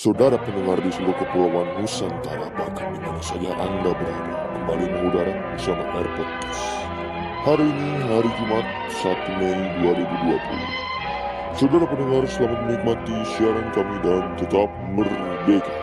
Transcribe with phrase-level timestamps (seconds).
[0.00, 5.84] Saudara pendengar di seluruh kepulauan Nusantara bahkan di mana saja Anda berada kembali mengudara bersama
[5.92, 6.62] Air Podcast.
[7.44, 8.64] Hari ini hari Jumat
[8.96, 9.60] 1 Mei
[11.52, 11.52] 2020.
[11.52, 15.76] Saudara pendengar selamat menikmati siaran kami dan tetap merdeka.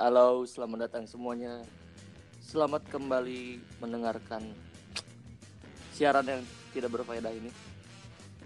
[0.00, 1.60] Halo, selamat datang semuanya.
[2.54, 4.38] Selamat kembali mendengarkan
[5.90, 6.38] siaran yang
[6.70, 7.50] tidak berfaedah ini.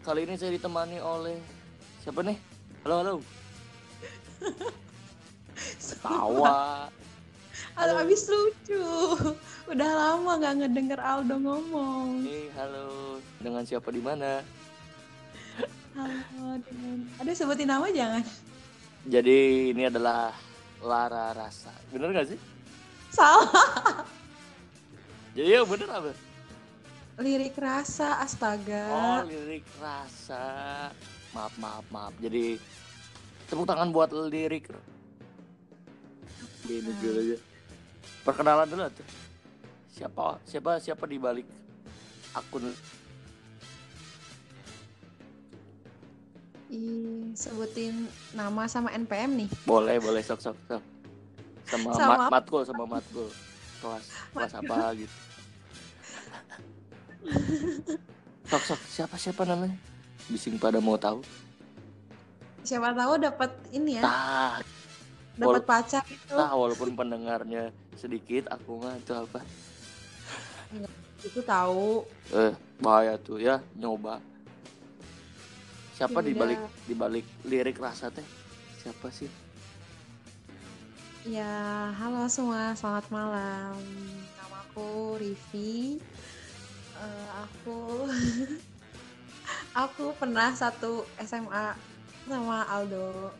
[0.00, 1.36] Kali ini saya ditemani oleh
[2.00, 2.40] siapa nih?
[2.88, 3.14] Halo, halo.
[6.00, 6.88] Tawa.
[7.76, 8.80] Halo, abis lucu.
[9.68, 12.24] Udah lama gak ngedenger Aldo ngomong.
[12.24, 13.20] Hey, halo.
[13.44, 14.40] Dengan siapa di mana?
[15.92, 17.04] Halo, dengan...
[17.20, 18.24] Aduh, sebutin nama jangan.
[19.04, 20.32] Jadi ini adalah
[20.80, 21.76] Lara Rasa.
[21.92, 22.40] Bener gak sih?
[23.10, 24.04] Salah.
[25.32, 26.10] Jadi ya bener apa?
[27.18, 28.84] Lirik rasa, astaga.
[28.88, 30.44] Oh, lirik rasa.
[31.34, 32.14] Maaf, maaf, maaf.
[32.18, 32.58] Jadi
[33.46, 34.70] tepuk tangan buat lirik.
[36.64, 37.36] Ini dulu aja.
[38.22, 39.08] Perkenalan dulu tuh.
[39.88, 41.46] Siapa siapa siapa di balik
[42.30, 42.70] akun
[46.68, 49.48] Ih, sebutin nama sama NPM nih.
[49.64, 50.82] boleh boleh sok sok sok
[51.68, 53.28] sama, Sama mat, matkul sama matkul.
[53.78, 55.16] Kelas kelas apa gitu.
[58.48, 59.76] Sok sok siapa siapa namanya?
[60.32, 61.20] Bising pada mau tahu.
[62.64, 64.60] Siapa tahu dapat ini ya, tah.
[65.38, 66.34] Dapat pacar itu.
[66.34, 69.40] tah walaupun pendengarnya sedikit aku mah itu apa?
[71.22, 72.02] Itu tahu.
[72.34, 74.18] eh bahaya tuh ya nyoba.
[75.94, 78.26] Siapa Ya balik di balik lirik rasa teh?
[78.82, 79.47] Siapa sih
[81.26, 83.74] Ya, halo semua, selamat malam.
[84.38, 85.98] Namaku Rivi.
[86.98, 88.06] Eh, aku
[89.86, 91.74] aku pernah satu SMA
[92.28, 93.34] sama Aldo.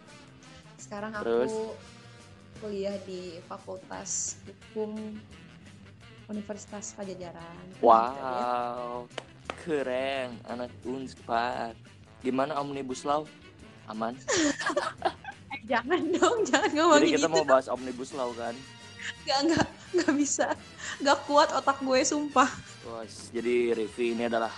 [0.81, 1.55] Sekarang aku Terus?
[2.59, 5.19] kuliah di Fakultas Hukum
[6.27, 7.67] Universitas Pajajaran.
[7.79, 9.07] Wow
[9.69, 11.77] keren anak unspad
[12.25, 13.29] gimana omnibus law
[13.85, 14.17] aman
[15.69, 17.35] jangan dong, jangan ngomong Jadi kita gitu.
[17.37, 18.57] mau bahas omnibus law kan.
[19.25, 19.67] Gak, gak,
[20.01, 20.47] gak bisa.
[21.01, 22.49] Gak kuat otak gue, sumpah.
[22.85, 24.53] Bos, jadi Rivi ini adalah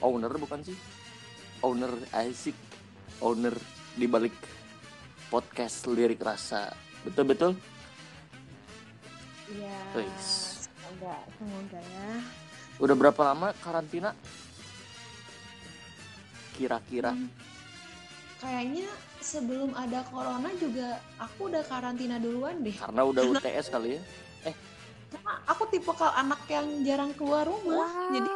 [0.00, 0.76] owner bukan sih?
[1.60, 1.92] Owner
[2.24, 2.56] Isaac,
[3.20, 3.54] owner
[3.96, 4.34] di balik
[5.28, 6.72] podcast lirik rasa.
[7.04, 7.50] Betul betul.
[9.48, 10.04] Iya.
[10.20, 12.08] Semoga, semoga ya.
[12.80, 14.12] Udah berapa lama karantina?
[16.54, 17.28] Kira-kira Hmm,
[18.44, 18.88] Kayaknya
[19.24, 22.76] sebelum ada corona juga aku udah karantina duluan deh.
[22.76, 24.02] karena udah UTS kali ya.
[25.08, 27.88] Karena aku tipe kal anak yang jarang keluar rumah.
[28.12, 28.28] Jadi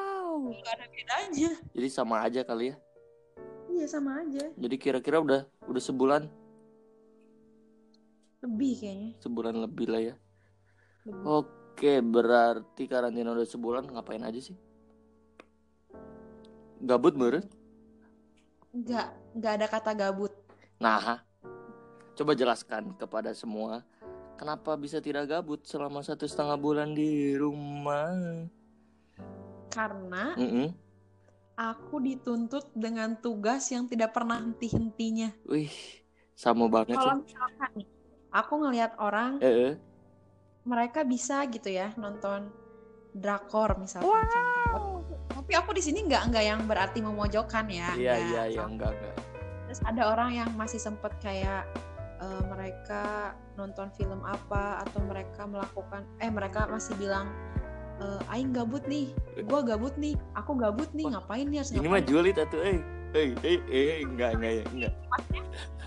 [0.65, 1.51] gak ada bedanya.
[1.77, 2.77] Jadi sama aja kali ya.
[3.69, 4.49] Iya sama aja.
[4.57, 6.23] Jadi kira-kira udah udah sebulan,
[8.41, 9.11] Lebih kayaknya.
[9.21, 10.15] sebulan lebih lah ya.
[11.05, 11.25] Lebih.
[11.27, 14.57] Oke, berarti karantina udah sebulan ngapain aja sih?
[16.81, 17.45] Gabut meren?
[18.79, 20.33] Nggak, nggak ada kata gabut.
[20.79, 21.23] Nah,
[22.15, 23.83] coba jelaskan kepada semua
[24.39, 28.47] kenapa bisa tidak gabut selama satu setengah bulan di rumah.
[29.75, 30.71] Karena Mm-mm.
[31.59, 35.35] aku dituntut dengan tugas yang tidak pernah henti-hentinya.
[35.51, 35.75] Wih,
[36.39, 37.89] sama banget Kalau misalkan nih,
[38.31, 39.75] aku ngelihat orang Eh, eh.
[40.63, 42.55] mereka bisa gitu ya nonton
[43.11, 44.88] drakor misalkan contoh.
[45.49, 47.97] Tapi aku di sini nggak nggak yang berarti memojokkan ya.
[47.97, 49.17] Iya, iya, iya, enggak, enggak.
[49.65, 51.65] Terus ada orang yang masih sempet kayak
[52.21, 57.33] eh, mereka nonton film apa atau mereka melakukan eh mereka masih bilang
[57.97, 59.17] eh, aing gabut nih,
[59.49, 62.85] gua gabut nih, aku gabut nih, Wah, ngapain nih harus Ini mah julid atuh, eh.
[63.17, 64.93] Eh, eh, eh, enggak, enggak ya, enggak.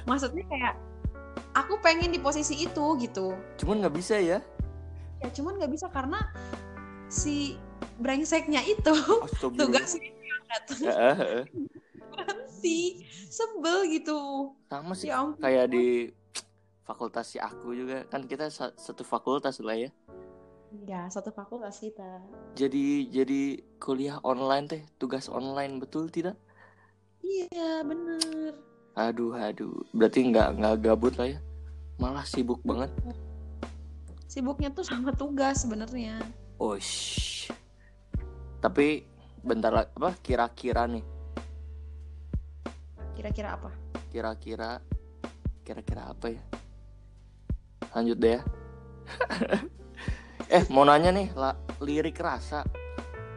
[0.09, 0.73] Maksudnya kayak
[1.53, 3.38] aku pengen di posisi itu gitu.
[3.61, 4.41] Cuman nggak bisa ya.
[5.21, 6.17] Ya cuman nggak bisa karena
[7.13, 7.62] si
[7.98, 9.57] brengseknya itu Astagfirullah.
[9.57, 10.10] tugasnya
[10.48, 10.80] datang
[12.12, 12.80] berhenti
[13.28, 14.19] sebel gitu
[14.68, 16.12] Sama sih ya ampun kayak di
[16.81, 19.89] fakultas si aku juga kan kita sa- satu fakultas lah ya.
[20.83, 22.19] ya satu fakultas kita
[22.54, 23.42] Jadi jadi
[23.78, 26.36] kuliah online teh, tugas online betul tidak?
[27.22, 28.56] iya bener
[28.92, 29.72] Aduh, aduh.
[29.95, 31.39] Berarti nggak nggak gabut lah ya.
[31.95, 32.92] Malah sibuk banget.
[34.27, 36.19] sibuknya tuh sama tugas sebenarnya
[36.56, 37.48] Oh, shh.
[38.62, 39.02] Tapi
[39.42, 41.02] bentar lagi apa kira-kira nih?
[43.18, 43.69] kira-kira apa
[44.13, 44.78] Kira-kira
[45.66, 46.44] kira-kira apa ya?
[47.98, 48.42] Lanjut deh ya.
[50.52, 52.68] Eh, mau nanya nih, la, lirik rasa.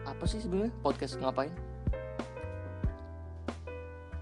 [0.02, 1.54] Apa sih sebenarnya podcast ngapain?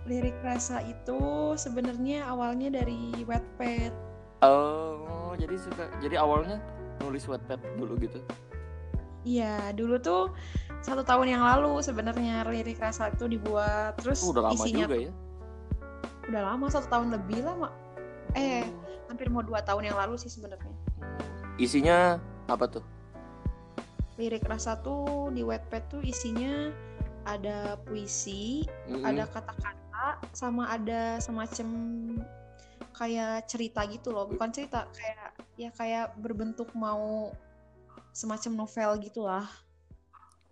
[0.04, 1.16] Lirik rasa itu
[1.56, 3.96] sebenarnya awalnya dari Wattpad.
[4.44, 6.60] Oh, jadi suka jadi awalnya
[7.00, 8.20] nulis Wattpad dulu gitu.
[9.24, 10.28] Iya, dulu tuh
[10.82, 13.96] satu tahun yang lalu sebenarnya lirik rasa itu dibuat.
[14.02, 15.12] Terus Oh, udah lama isinya juga ya.
[16.26, 17.70] udah lama satu tahun lebih lama.
[18.34, 18.66] Eh,
[19.06, 20.74] hampir mau dua tahun yang lalu sih sebenarnya.
[21.56, 22.18] Isinya
[22.50, 22.84] apa tuh?
[24.18, 26.68] Lirik rasa tuh di Wattpad tuh isinya
[27.22, 29.06] ada puisi, Mm-mm.
[29.06, 31.68] ada kata-kata, sama ada semacam
[32.92, 34.26] kayak cerita gitu loh.
[34.26, 37.30] Bukan cerita, kayak ya kayak berbentuk mau
[38.12, 39.46] semacam novel gitulah.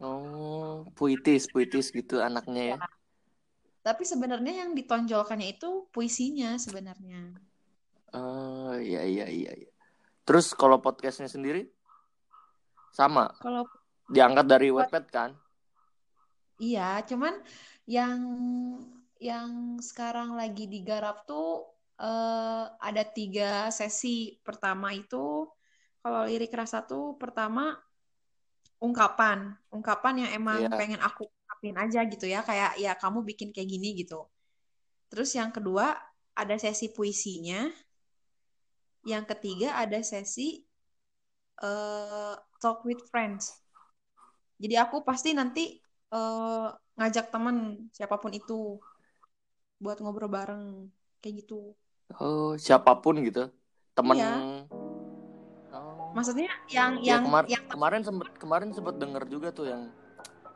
[0.00, 2.78] Oh, puitis, puitis gitu anaknya ya.
[3.80, 7.36] Tapi sebenarnya yang ditonjolkannya itu puisinya sebenarnya.
[8.14, 9.70] Oh, iya iya iya iya.
[10.26, 11.68] Terus kalau podcastnya sendiri
[12.90, 13.64] sama, Kalau
[14.10, 15.30] diangkat dari Wattpad kan?
[16.60, 17.34] iya, cuman
[17.88, 18.18] yang
[19.20, 21.68] yang sekarang lagi digarap tuh
[22.00, 24.40] eh, ada tiga sesi.
[24.46, 25.48] Pertama itu
[26.00, 27.76] kalau lirik rasa tuh pertama
[28.86, 29.38] ungkapan,
[29.76, 30.68] ungkapan yang emang Iya.
[30.78, 34.14] pengen aku ungkapin aja gitu ya, kayak ya kamu bikin kayak gini gitu.
[35.10, 35.86] Terus yang kedua
[36.40, 37.60] ada sesi puisinya.
[39.12, 40.48] Yang ketiga ada sesi
[41.62, 43.44] eh, talk with friends.
[44.60, 45.62] Jadi aku pasti nanti
[46.14, 46.66] eh,
[46.98, 47.56] ngajak temen
[47.96, 48.76] siapa pun itu
[49.82, 50.64] buat ngobrol bareng
[51.20, 51.60] kayak gitu.
[52.20, 53.40] Oh, siapa pun gitu.
[53.96, 54.44] Temen Iya.
[56.10, 59.86] Maksudnya yang Ya, yang kemar- yang kemarin sempet kemarin sempet denger juga tuh yang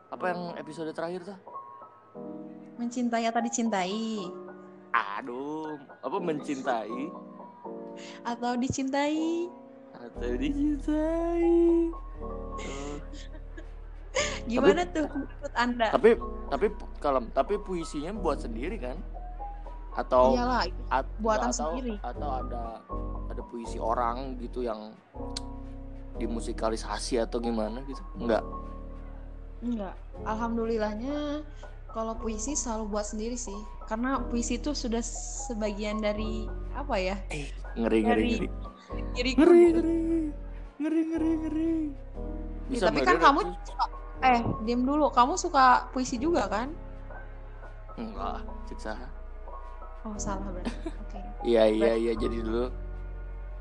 [0.09, 1.39] apa yang episode terakhir tuh?
[2.75, 4.27] mencintai atau dicintai
[4.93, 6.91] Aduh, apa mencintai
[8.25, 9.47] atau dicintai.
[9.95, 11.55] atau dicintai?
[14.45, 15.87] Gimana tuh menurut Anda?
[15.89, 16.67] tapi tapi
[16.99, 18.99] kalau tapi puisinya buat sendiri kan?
[19.95, 21.95] Atau Iyalah, at- buatan atau, sendiri.
[22.03, 22.83] atau ada
[23.31, 24.91] ada puisi orang gitu yang
[26.17, 28.03] dimusikalisasi atau gimana gitu?
[28.19, 28.43] Enggak.
[29.63, 29.95] enggak.
[30.23, 31.43] Alhamdulillahnya
[31.91, 33.55] kalau puisi selalu buat sendiri sih.
[33.87, 35.03] Karena puisi itu sudah
[35.47, 37.17] sebagian dari apa ya?
[37.79, 38.49] Ngeri ngeri Dari- ngeri.
[39.15, 39.79] Diriku Ngeri gitu.
[39.79, 39.99] ngeri.
[40.75, 41.75] Ngeri ngeri ngeri.
[42.73, 43.85] Ya, tapi kan kamu suka,
[44.23, 45.07] eh diam dulu.
[45.11, 46.71] Kamu suka puisi juga kan?
[47.95, 48.99] enggak, siksa.
[50.05, 50.77] Oh salah berarti.
[51.09, 51.21] Oke.
[51.45, 52.69] Iya iya iya jadi dulu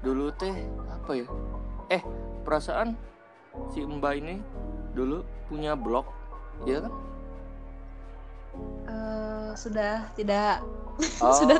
[0.03, 0.55] dulu teh
[0.91, 1.27] apa ya?
[1.87, 2.03] Eh
[2.43, 2.99] perasaan
[3.71, 4.35] si Mbak ini
[4.91, 6.03] dulu punya blog,
[6.67, 6.93] ya kan?
[8.85, 10.61] Eh, sudah tidak
[11.23, 11.57] Oh, Sudah.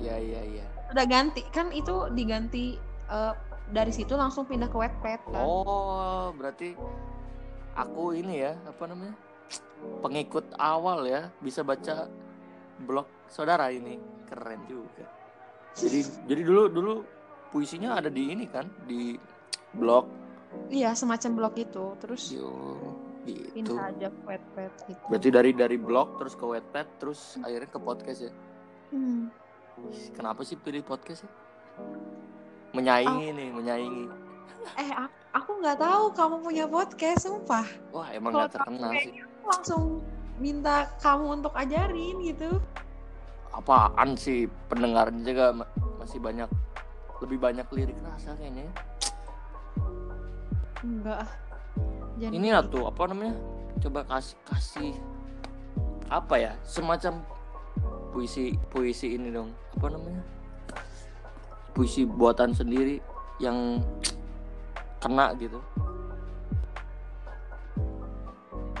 [0.00, 0.66] Iya iya iya.
[0.86, 2.78] sudah ganti kan itu diganti
[3.10, 3.32] eh,
[3.74, 5.42] dari situ langsung pindah ke Wattpad kan.
[5.44, 6.78] Oh berarti
[7.76, 9.12] aku ini ya apa namanya
[10.00, 12.08] pengikut awal ya bisa baca
[12.86, 15.06] blog saudara ini keren juga.
[15.76, 16.94] Jadi jadi dulu dulu
[17.52, 19.16] puisinya ada di ini kan di
[19.76, 20.26] blog
[20.72, 21.84] Iya semacam blog itu.
[22.00, 22.50] Terus yo
[23.26, 23.50] gitu.
[23.52, 25.04] pindah aja ke Wattpad gitu.
[25.10, 28.32] Berarti dari dari blog terus ke Wattpad terus akhirnya ke podcast ya.
[28.94, 29.28] Hmm.
[30.16, 31.30] Kenapa sih pilih podcast ya?
[32.72, 34.04] Menyaingi nih, menyaingi.
[34.76, 34.90] Eh
[35.32, 37.66] aku, nggak tahu kamu punya podcast sumpah.
[37.92, 39.20] Wah, emang Kalau gak terkenal sih.
[39.20, 39.82] Aku langsung
[40.40, 42.56] minta kamu untuk ajarin gitu.
[43.54, 45.72] Apaan sih pendengarnya juga ma-
[46.02, 46.48] masih banyak
[47.24, 48.68] lebih banyak lirik rasa kayaknya.
[48.68, 48.72] ya.
[50.84, 51.18] Enggak.
[51.24, 51.30] ah.
[52.16, 53.34] Jangan Ini lah tuh apa namanya?
[53.80, 54.92] Coba kasih kasih
[56.08, 56.52] apa ya?
[56.64, 57.20] Semacam
[58.12, 59.52] puisi puisi ini dong.
[59.76, 60.22] Apa namanya?
[61.76, 63.00] Puisi buatan sendiri
[63.36, 63.80] yang
[65.00, 65.60] kena gitu.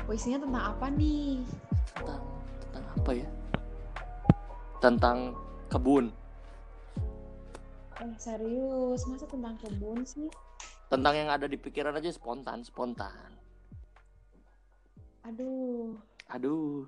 [0.06, 1.44] Puisinya tentang apa nih?
[1.96, 2.20] tentang
[2.60, 3.28] tentang apa ya
[4.78, 5.32] tentang
[5.68, 6.12] kebun
[7.96, 10.28] Eh serius, masa tentang kebun sih?
[10.86, 13.34] tentang yang ada di pikiran aja spontan spontan
[15.26, 15.98] Aduh,
[16.30, 16.86] aduh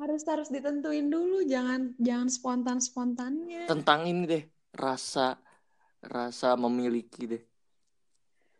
[0.00, 3.68] harus harus ditentuin dulu, jangan jangan spontan spontannya.
[3.68, 5.36] tentang ini deh rasa
[6.00, 7.42] rasa memiliki deh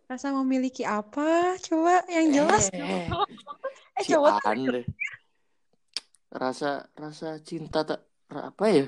[0.04, 1.54] Rasa memiliki apa?
[1.62, 2.66] Coba yang jelas.
[2.74, 3.06] eh,
[3.94, 4.84] Eh si coba An deh
[6.30, 8.86] rasa rasa cinta tak apa ya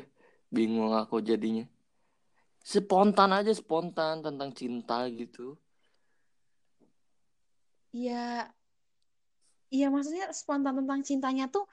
[0.55, 1.67] bingung aku jadinya
[2.63, 5.59] spontan aja spontan tentang cinta gitu
[7.93, 8.49] Iya,
[9.69, 11.65] iya maksudnya spontan tentang cintanya tuh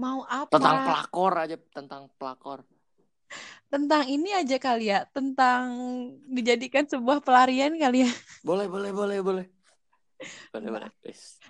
[0.00, 0.48] mau apa?
[0.48, 2.64] tentang pelakor aja tentang pelakor
[3.66, 5.66] tentang ini aja kali ya, tentang
[6.30, 8.10] dijadikan sebuah pelarian kali ya.
[8.46, 9.46] Boleh, boleh, boleh, boleh.
[10.54, 10.90] Boleh, boleh.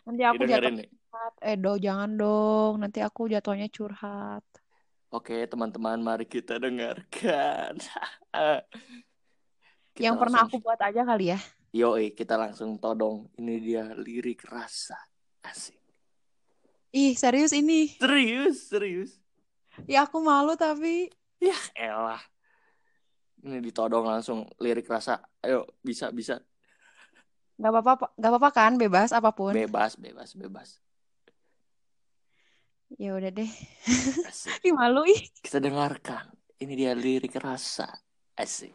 [0.08, 0.88] Nanti aku jatuh nih.
[1.16, 1.32] Curhat.
[1.40, 2.72] Eh, do jangan dong.
[2.84, 4.44] Nanti aku jatuhnya curhat.
[5.08, 7.80] Oke, teman-teman, mari kita dengarkan.
[9.96, 11.40] Kita Yang pernah aku buat aja kali ya.
[11.72, 13.32] Yoi, kita langsung todong.
[13.40, 15.00] Ini dia lirik rasa.
[15.40, 15.80] Asik.
[16.92, 17.96] Ih, serius ini.
[17.96, 19.16] Serius, serius.
[19.88, 21.08] Ya aku malu tapi
[21.40, 22.20] Ya elah.
[23.40, 25.24] Ini ditodong langsung lirik rasa.
[25.40, 26.44] Ayo, bisa, bisa.
[27.56, 29.56] nggak apa-apa, nggak apa-apa kan, bebas apa pun.
[29.56, 30.76] Bebas, bebas, bebas.
[32.94, 33.50] Ya udah deh.
[34.30, 34.62] Asik.
[34.66, 35.18] Ih, malu ih.
[35.42, 36.30] Kita dengarkan.
[36.62, 37.90] Ini dia lirik rasa.
[38.38, 38.70] Asik.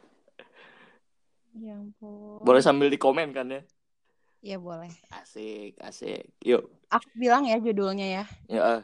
[1.56, 2.44] Ya ampun.
[2.44, 3.62] Boleh sambil di komen kan ya?
[4.44, 4.92] Ya boleh.
[5.16, 6.28] Asik, asik.
[6.44, 6.68] Yuk.
[6.92, 8.24] Aku bilang ya judulnya ya.
[8.52, 8.62] Ya.
[8.76, 8.82] eh.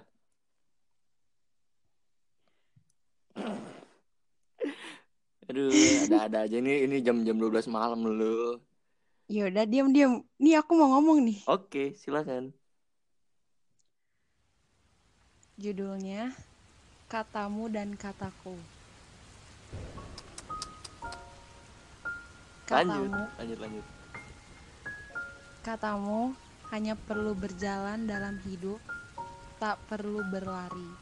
[5.48, 5.72] Aduh,
[6.08, 8.60] ada-ada aja ini ini jam-jam 12 malam lu.
[9.32, 10.24] Ya udah diam-diam.
[10.40, 11.40] Nih aku mau ngomong nih.
[11.48, 12.52] Oke, silakan.
[15.58, 16.38] Judulnya
[17.10, 18.54] Katamu dan Kataku.
[22.70, 23.86] Lanjut, Katamu, lanjut, lanjut.
[25.66, 26.38] katamu
[26.70, 28.78] hanya perlu berjalan dalam hidup,
[29.58, 30.94] tak perlu berlari.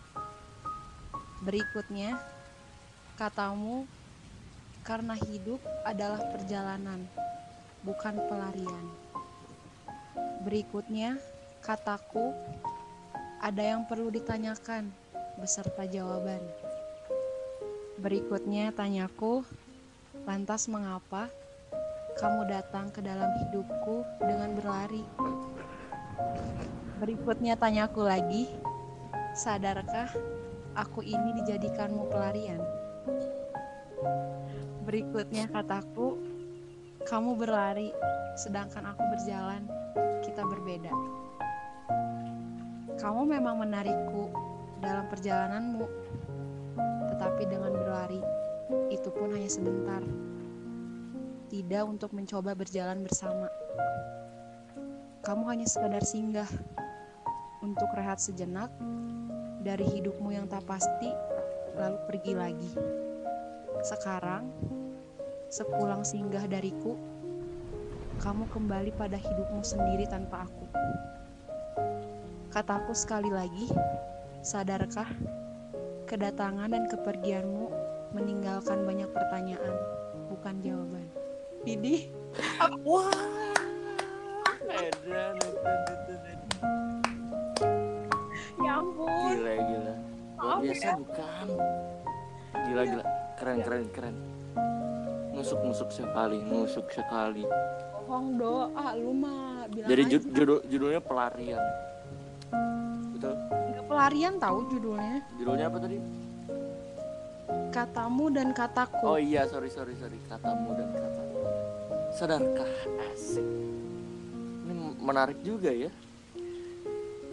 [1.43, 2.15] Berikutnya,
[3.19, 3.83] katamu
[4.87, 7.03] karena hidup adalah perjalanan,
[7.83, 8.85] bukan pelarian.
[10.47, 11.19] Berikutnya,
[11.59, 12.31] kataku
[13.41, 14.87] ada yang perlu ditanyakan
[15.39, 16.39] beserta jawaban.
[17.99, 19.43] Berikutnya tanyaku,
[20.23, 21.27] lantas mengapa
[22.15, 25.03] kamu datang ke dalam hidupku dengan berlari?
[26.99, 28.47] Berikutnya tanyaku lagi,
[29.35, 30.11] sadarkah
[30.79, 32.59] aku ini dijadikanmu pelarian?
[34.87, 36.15] Berikutnya kataku,
[37.03, 37.91] kamu berlari
[38.39, 39.63] sedangkan aku berjalan,
[40.23, 41.24] kita berbeda.
[42.95, 44.31] Kamu memang menarikku
[44.79, 45.85] dalam perjalananmu,
[47.11, 48.23] tetapi dengan berlari
[48.87, 49.99] itu pun hanya sebentar.
[51.51, 53.51] Tidak untuk mencoba berjalan bersama.
[55.27, 56.47] Kamu hanya sekadar singgah
[57.59, 58.71] untuk rehat sejenak
[59.65, 61.09] dari hidupmu yang tak pasti,
[61.75, 62.71] lalu pergi lagi.
[63.83, 64.47] Sekarang,
[65.51, 66.95] sepulang singgah dariku,
[68.23, 70.65] kamu kembali pada hidupmu sendiri tanpa aku.
[72.55, 73.67] Kataku sekali lagi,
[74.39, 75.11] sadarkah
[76.07, 77.67] kedatangan dan kepergianmu
[78.15, 79.75] meninggalkan banyak pertanyaan,
[80.31, 81.03] bukan jawaban.
[81.67, 82.07] Didi,
[82.87, 83.11] Wah.
[84.71, 85.35] Edan,
[88.63, 89.11] ya ampun.
[89.11, 89.95] Gila, gila.
[90.39, 91.47] Luar biasa bukan?
[92.55, 93.03] Gila, gila.
[93.35, 94.15] Keren, keren, keren.
[95.35, 97.43] Nusuk, nusuk sekali, nusuk sekali.
[98.07, 101.59] Bohong do, ah lu mah bilang Jadi judul judulnya pelarian.
[103.15, 103.33] Betul.
[103.73, 105.17] Nggak pelarian tahu judulnya.
[105.39, 105.97] Judulnya apa tadi?
[107.71, 109.03] Katamu dan kataku.
[109.03, 110.15] Oh iya, sorry, sorry, sorry.
[110.31, 111.39] Katamu dan kataku.
[112.15, 112.71] Sadarkah
[113.11, 113.43] asik?
[114.63, 114.73] Ini
[115.03, 115.91] menarik juga ya.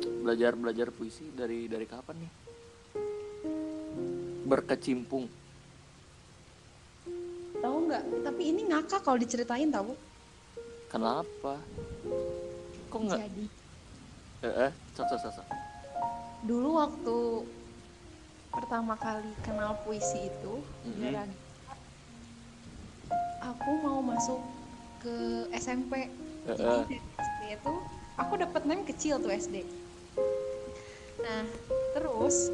[0.03, 2.33] Belajar belajar puisi dari dari kapan nih?
[4.47, 5.31] Berkecimpung.
[7.63, 8.03] Tahu nggak?
[8.27, 9.95] Tapi ini ngakak kalau diceritain tahu.
[10.91, 11.63] Kenapa?
[12.91, 13.19] Kok nggak?
[13.23, 13.62] Jadi
[14.43, 15.47] Sok, sok, sok,
[16.43, 17.19] dulu waktu
[18.51, 20.99] pertama kali kenal puisi itu Mhm.
[20.99, 21.39] gara-
[23.39, 24.43] aku mau masuk
[24.99, 25.15] ke
[25.55, 26.11] SMP.
[26.43, 26.85] Eh, Jadi eh.
[26.91, 27.75] dari SD itu
[28.19, 29.63] aku dapat name kecil tuh SD.
[31.23, 31.47] Nah,
[31.95, 32.51] terus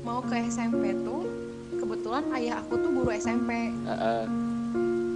[0.00, 1.26] mau ke SMP tuh
[1.74, 3.74] kebetulan ayah aku tuh guru SMP.
[3.82, 4.24] Eh, eh.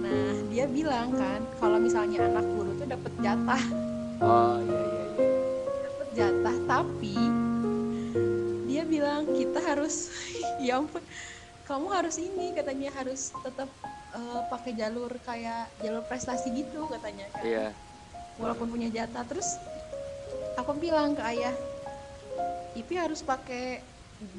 [0.03, 3.63] Nah, dia bilang kan kalau misalnya anak guru tuh dapat jatah,
[4.17, 4.86] Oh iya iya
[6.17, 7.13] jatah, tapi
[8.65, 10.09] dia bilang kita harus
[10.65, 11.01] ya ampun,
[11.69, 13.69] kamu harus ini katanya harus tetap
[14.17, 17.43] eh, pakai jalur kayak jalur prestasi gitu katanya kan.
[17.45, 17.67] Iya.
[18.41, 19.61] Walaupun punya jatah terus
[20.57, 21.53] aku bilang ke ayah,
[22.73, 23.81] Ipi harus pakai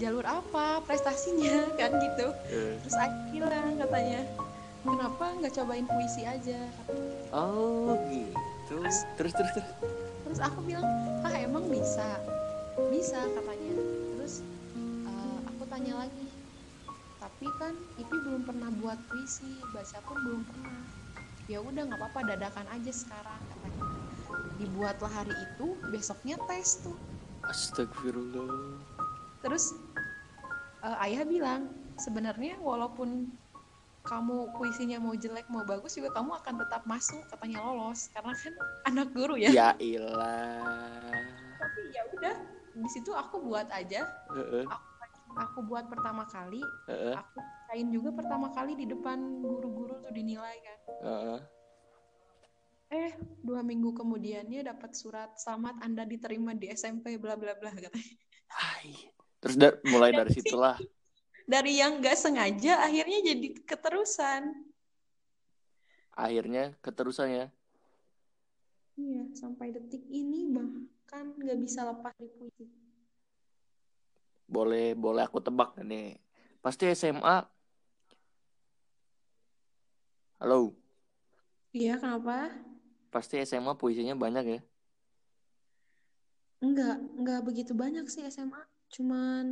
[0.03, 2.27] jalur apa prestasinya kan gitu.
[2.51, 2.75] Eh.
[2.83, 4.21] Terus ayah bilang katanya,
[4.83, 6.59] kenapa nggak cobain puisi aja?
[7.31, 8.35] Oh gitu.
[8.67, 9.53] Terus terus terus.
[9.55, 10.85] terus aku bilang
[11.25, 12.21] ah emang bisa?
[12.93, 13.73] Bisa katanya.
[14.21, 14.45] Terus
[14.77, 16.29] eh, aku tanya lagi
[17.19, 20.83] tapi kan Ipi belum pernah buat puisi baca pun belum pernah.
[21.47, 23.83] Ya udah nggak apa-apa dadakan aja sekarang katanya.
[24.59, 26.99] Dibuatlah hari itu besoknya tes tuh.
[27.47, 28.83] Astagfirullah.
[29.39, 29.71] terus
[30.83, 33.31] eh, ayah bilang sebenarnya walaupun
[34.09, 38.09] kamu puisinya mau jelek mau bagus juga kamu akan tetap masuk katanya lolos.
[38.17, 38.55] Karena kan
[38.89, 39.51] anak guru ya.
[39.53, 41.13] Ya ilah.
[41.61, 42.37] Tapi ya udah
[42.73, 44.09] di situ aku buat aja.
[44.33, 44.65] Heeh,
[45.37, 46.65] aku buat pertama kali.
[46.89, 47.39] Heeh, aku
[47.69, 50.79] kain juga pertama kali di depan guru-guru tuh dinilai kan.
[51.05, 51.41] Heeh.
[52.89, 53.13] eh
[53.45, 58.17] dua minggu kemudiannya dapat surat selamat anda diterima di SMP bla bla bla katanya.
[58.49, 59.13] Hai.
[59.45, 60.81] terus da- mulai dari situlah
[61.49, 64.53] dari yang nggak sengaja akhirnya jadi keterusan.
[66.13, 67.49] Akhirnya keterusannya
[68.99, 72.67] iya sampai detik ini bahkan nggak bisa lepas dari puisi.
[74.45, 76.21] Boleh boleh aku tebak nih.
[76.61, 77.49] Pasti SMA
[80.43, 80.77] halo?
[81.73, 82.53] Iya kenapa?
[83.09, 84.61] Pasti SMA puisinya banyak ya?
[86.59, 88.67] Enggak, enggak begitu banyak sih SMA.
[88.91, 89.47] Cuman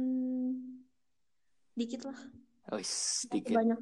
[1.77, 2.19] dikit lah.
[2.67, 3.79] Tapi sedikit Banyak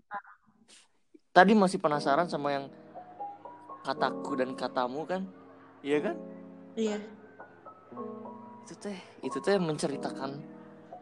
[1.34, 2.66] tadi masih penasaran sama yang
[3.82, 5.22] kataku dan katamu kan?
[5.82, 6.16] Iya kan?
[6.74, 6.98] Iya.
[8.64, 10.40] itu teh itu teh menceritakan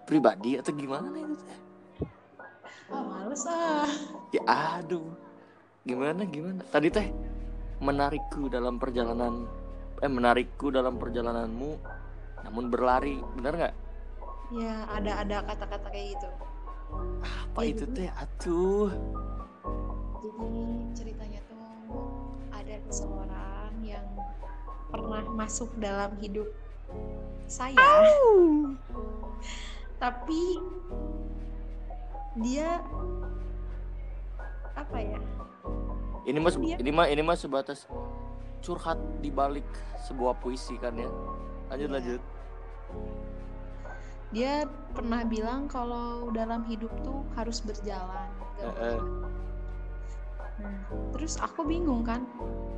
[0.03, 1.61] pribadi atau gimana itu teh?
[2.91, 3.89] Ah, males ah.
[4.35, 5.15] ya aduh.
[5.87, 6.67] Gimana gimana?
[6.69, 7.09] Tadi teh
[7.79, 9.47] menarikku dalam perjalanan
[10.03, 11.71] eh menarikku dalam perjalananmu
[12.45, 13.23] namun berlari.
[13.39, 13.75] Bener nggak?
[14.53, 16.29] Ya, ada ada kata-kata kayak gitu.
[17.23, 18.91] Apa Iya, itu teh atuh
[20.23, 20.55] Jadi
[20.97, 21.61] ceritanya tuh
[22.55, 24.07] ada seseorang yang
[24.93, 26.49] pernah masuk dalam hidup
[27.49, 27.77] saya.
[29.97, 30.61] Tapi
[32.41, 32.81] dia
[34.73, 35.21] apa ya?
[36.23, 36.79] ini mas Iya.
[36.79, 37.85] ini mah ini mah sebatas
[38.63, 39.67] curhat di balik
[40.07, 41.11] sebuah puisi kan ya
[41.67, 41.95] lanjut Iya.
[41.99, 42.23] lanjut
[44.33, 44.65] Dia
[44.97, 48.29] pernah bilang kalau dalam hidup tuh harus berjalan.
[50.63, 50.79] Nah,
[51.17, 52.25] terus aku bingung kan,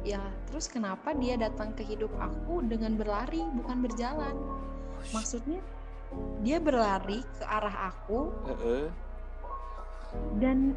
[0.06, 4.34] ya terus kenapa dia datang ke hidup aku dengan berlari bukan berjalan?
[5.14, 5.62] Maksudnya
[6.42, 8.30] dia berlari ke arah aku
[10.38, 10.72] dan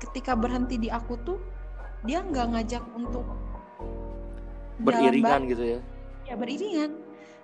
[0.00, 1.38] ketika berhenti di aku tuh
[2.02, 3.22] dia nggak ngajak untuk
[4.82, 5.80] beriringan gitu ya?
[6.26, 6.98] Ya beriringan,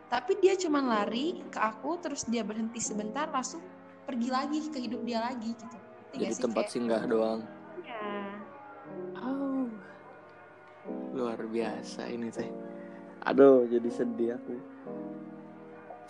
[0.08, 3.60] tapi dia cuman lari ke aku terus dia berhenti sebentar langsung
[4.08, 5.76] pergi lagi ke hidup dia lagi gitu.
[6.16, 6.40] Jadi sih?
[6.40, 7.40] tempat Kayak, singgah doang
[7.84, 8.08] ya,
[9.20, 9.68] oh
[11.12, 12.48] luar biasa ini teh
[13.20, 14.56] aduh jadi sedih aku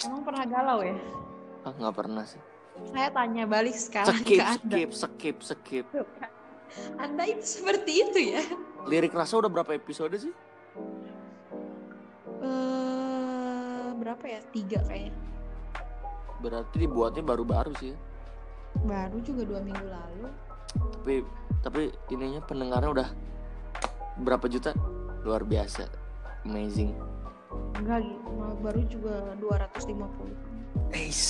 [0.07, 0.95] emang pernah galau ya?
[1.67, 2.39] ah nggak pernah sih
[2.95, 4.77] Saya tanya balik sekarang skip ke Anda.
[4.79, 5.87] skip skip skip
[7.03, 8.43] Anda itu seperti itu ya?
[8.87, 10.31] lirik rasa udah berapa episode sih
[12.39, 12.78] Eh
[13.99, 14.41] berapa ya?
[14.55, 15.15] Tiga kayaknya.
[16.39, 17.99] berarti dibuatnya baru-baru sih ya.
[18.87, 20.31] Baru juga dua minggu lalu.
[21.03, 21.15] tapi
[21.67, 21.83] tapi
[22.15, 23.09] ininya pendengarnya udah
[24.23, 24.71] berapa juta
[25.27, 25.91] luar biasa
[26.47, 26.95] amazing
[27.75, 28.31] Enggak gitu,
[28.61, 30.95] baru juga 250.
[30.95, 31.21] Eis,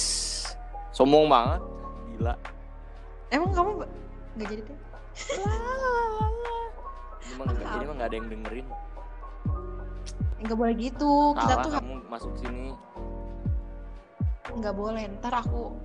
[0.92, 1.62] sombong banget
[2.12, 2.34] gila
[3.30, 3.70] Emang kamu
[4.36, 4.78] nggak jadi deh?
[7.22, 8.66] ini mah nggak ini mah nggak ada yang dengerin
[10.38, 11.12] Nggak boleh gitu.
[11.34, 12.72] Kita salah tuh kamu masuk sini
[14.48, 15.04] nggak boleh.
[15.20, 15.76] Ntar aku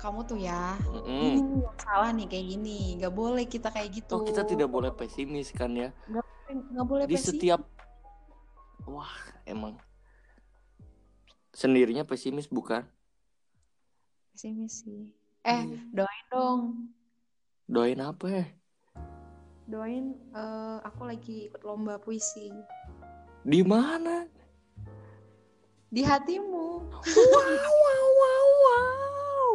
[0.00, 0.74] kamu tuh ya
[1.06, 2.96] ini yang salah nih kayak gini.
[3.00, 4.16] Nggak boleh kita kayak gitu.
[4.18, 5.90] Oh kita tidak boleh pesimis kan ya
[6.52, 7.32] nggak boleh di pesimis.
[7.32, 7.60] setiap
[8.84, 9.08] wah
[9.48, 9.72] emang
[11.56, 12.84] sendirinya pesimis bukan
[14.36, 15.08] pesimis sih.
[15.42, 15.80] Eh Iya.
[15.92, 16.60] doain dong.
[17.66, 18.44] doain apa ya
[19.64, 22.52] Doain eh, aku lagi ikut lomba puisi
[23.42, 24.22] di mana
[25.92, 26.88] di hatimu.
[26.88, 29.50] wow wow wow wow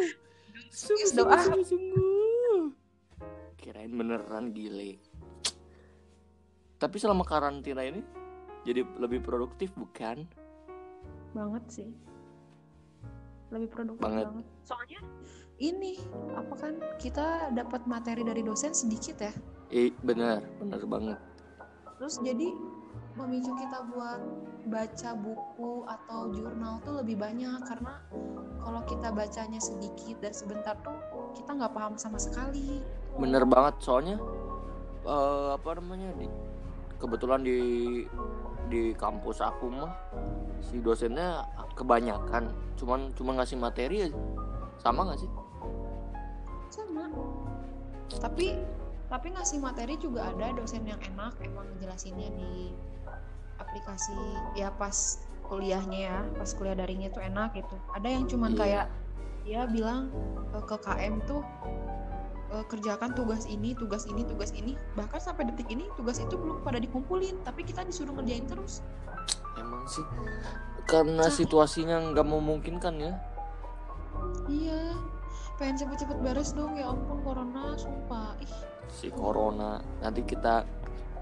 [0.70, 1.34] Serius doa.
[1.42, 2.62] sungguh, sungguh.
[3.58, 5.00] kirain beneran gile
[6.78, 8.04] tapi selama karantina ini
[8.68, 10.28] jadi lebih produktif bukan
[11.34, 11.90] banget sih
[13.50, 14.28] lebih produktif Banget.
[14.30, 14.46] banget.
[14.68, 15.02] soalnya
[15.58, 15.98] ini
[16.38, 19.34] apa kan kita dapat materi dari dosen sedikit ya
[19.74, 21.18] eh benar benar banget
[21.98, 22.54] terus jadi
[23.18, 24.22] memicu kita buat
[24.70, 27.58] baca buku atau jurnal tuh lebih banyak.
[27.66, 27.98] Karena
[28.62, 30.98] kalau kita bacanya sedikit dan sebentar tuh
[31.34, 32.86] kita nggak paham sama sekali.
[33.18, 34.22] Bener banget soalnya
[35.04, 36.30] eh, apa namanya di
[37.02, 37.60] kebetulan di
[38.68, 39.94] di kampus aku mah
[40.62, 41.42] si dosennya
[41.74, 42.54] kebanyakan.
[42.78, 44.20] Cuman cuma ngasih materi aja.
[44.78, 45.32] sama nggak sih?
[46.70, 47.10] Sama.
[48.14, 48.54] Tapi
[49.08, 52.76] tapi ngasih materi juga ada dosen yang enak emang jelasinnya di
[53.58, 54.16] aplikasi
[54.56, 57.76] ya pas kuliahnya ya pas kuliah daringnya tuh enak gitu.
[57.96, 58.60] Ada yang cuman Iya.
[58.60, 58.86] kayak
[59.48, 60.12] dia bilang
[60.52, 61.42] eh, ke KM tuh
[62.52, 64.76] eh, kerjakan tugas ini tugas ini tugas ini.
[65.00, 68.84] Bahkan sampai detik ini tugas itu belum pada dikumpulin tapi kita disuruh ngerjain terus.
[69.56, 70.04] Emang sih
[70.88, 73.14] karena situasinya nggak memungkinkan ya.
[74.48, 74.96] Iya
[75.58, 78.38] pengen cepet-cepet beres dong ya ampun corona sumpah.
[78.44, 78.54] Ih.
[78.88, 80.64] Si corona nanti kita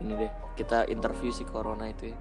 [0.03, 2.17] ini deh kita interview si corona itu ya.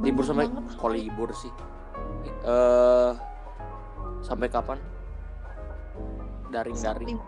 [0.00, 1.52] Libur sampai kalau libur sih?
[2.44, 3.12] Eh
[4.20, 4.78] sampai kapan?
[6.50, 7.20] Daring daring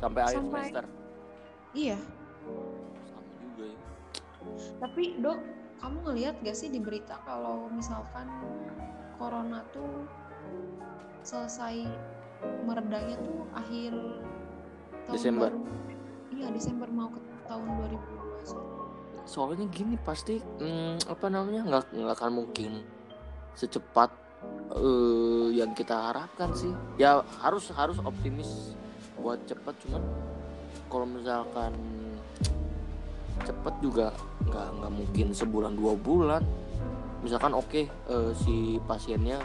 [0.00, 0.84] sampai akhir semester.
[1.72, 1.98] Iya.
[3.08, 3.78] Sama juga ya.
[4.80, 5.38] Tapi dok
[5.76, 8.28] kamu ngelihat gak sih di berita kalau misalkan
[9.20, 10.08] corona tuh
[11.20, 11.84] selesai
[12.64, 13.92] meredanya tuh akhir
[15.08, 15.50] tahun Desember.
[15.52, 15.60] baru.
[16.32, 17.66] iya Desember mau ke tahun
[18.44, 22.86] 2021 soalnya gini pasti hmm, apa namanya nggak nggak akan mungkin
[23.58, 24.12] secepat
[24.76, 26.70] eh, yang kita harapkan sih.
[26.94, 28.78] Ya harus harus optimis
[29.18, 30.02] buat cepat cuman
[30.86, 31.74] kalau misalkan
[33.42, 34.14] cepet juga
[34.46, 36.42] nggak nggak mungkin sebulan dua bulan.
[37.26, 39.42] Misalkan oke eh, si pasiennya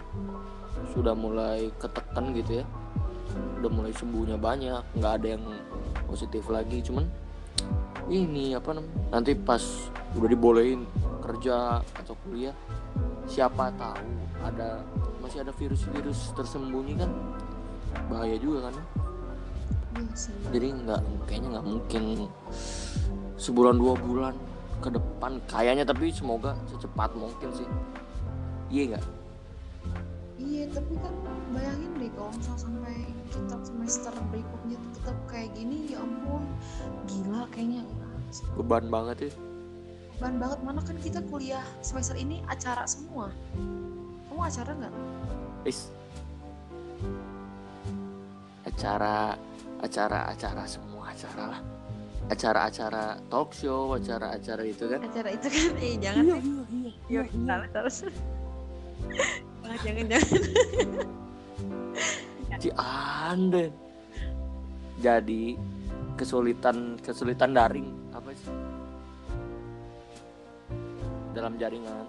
[0.93, 2.65] sudah mulai ketekan gitu ya.
[3.63, 5.43] Udah mulai sembuhnya banyak nggak ada yang
[6.05, 7.07] positif lagi cuman
[8.11, 9.63] ini apa namanya nanti pas
[10.19, 10.83] udah dibolehin
[11.23, 12.51] kerja atau kuliah
[13.23, 14.11] siapa tahu
[14.43, 14.83] ada
[15.23, 17.11] masih ada virus-virus tersembunyi kan?
[18.11, 18.75] Bahaya juga kan?
[20.51, 22.27] Jadi nggak kayaknya nggak mungkin
[23.39, 24.35] sebulan dua bulan
[24.81, 27.67] ke depan kayaknya tapi semoga secepat mungkin sih.
[28.67, 29.05] Iya nggak?
[30.41, 31.13] Iya tapi kan
[31.53, 32.97] bayangin deh kalau misal sampai
[33.29, 36.43] kita semester berikutnya tetap kayak gini ya ampun.
[37.05, 37.85] Gila kayaknya
[38.55, 39.31] beban banget ya.
[40.21, 40.59] Ban banget.
[40.63, 43.33] Mana kan kita kuliah semester ini acara semua.
[44.29, 44.93] Kamu acara nggak?
[45.67, 45.91] Is.
[48.63, 49.35] Acara
[49.81, 51.61] acara acara semua acara lah.
[52.31, 55.01] Acara-acara talk show acara-acara itu kan.
[55.03, 55.71] Acara itu kan.
[55.83, 56.41] Eh jangan iya deh.
[56.45, 57.97] iya iya Yuk, salah terus
[59.61, 61.07] jangan jangan jangan.
[62.61, 63.71] Si anden.
[65.01, 65.57] Jadi
[66.13, 67.89] kesulitan kesulitan daring
[68.31, 68.55] apa sih
[71.35, 72.07] dalam jaringan.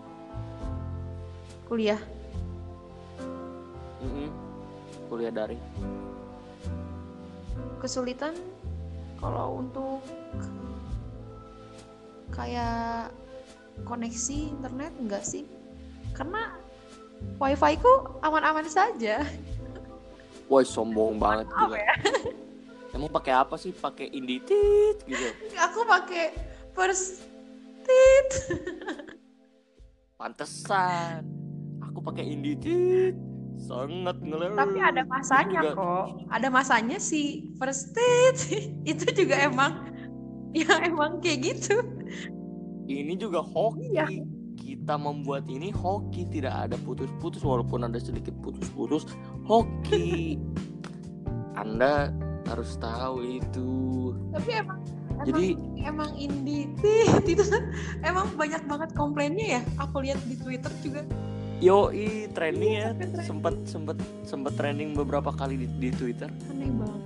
[1.67, 1.99] Kuliah?
[4.03, 4.31] Mm-mm.
[5.11, 5.59] kuliah daring.
[7.83, 8.39] Kesulitan?
[9.19, 10.03] Kalau untuk
[12.31, 13.11] kayak
[13.83, 15.43] koneksi internet enggak sih.
[16.15, 16.55] Karena
[17.43, 19.27] wifi ku aman-aman saja.
[20.47, 21.79] Woi sombong banget gila
[22.93, 23.73] emang pakai apa sih?
[23.73, 25.27] Pakai inditit gitu.
[25.57, 26.37] Aku pakai
[26.77, 27.25] first
[27.85, 28.29] tit.
[30.17, 31.27] Pantesan.
[31.91, 33.17] Aku pakai inditit
[33.63, 36.07] sangat ngeler tapi ada masanya Juga- kok.
[36.35, 38.39] Ada masanya sih first tit.
[38.91, 39.93] Itu juga emang
[40.57, 41.81] ya emang kayak gitu.
[42.89, 43.95] Ini juga hoki.
[43.95, 44.07] Iya.
[44.59, 46.27] kita membuat ini hoki.
[46.27, 49.07] Tidak ada putus-putus walaupun ada sedikit putus-putus.
[49.47, 50.39] Hoki.
[51.63, 52.11] Anda
[52.47, 53.71] harus tahu itu.
[54.35, 55.47] Tapi emang emang jadi
[55.87, 56.71] emang indie.
[57.23, 57.45] Tit itu
[58.03, 59.61] emang banyak banget komplainnya ya.
[59.83, 61.03] Aku lihat di twitter juga.
[61.63, 62.91] Yoi trending ya.
[62.91, 63.23] Iya, trending.
[63.23, 66.31] sempet sempet sempet trending beberapa kali di, di twitter.
[66.51, 67.03] Aneh banget.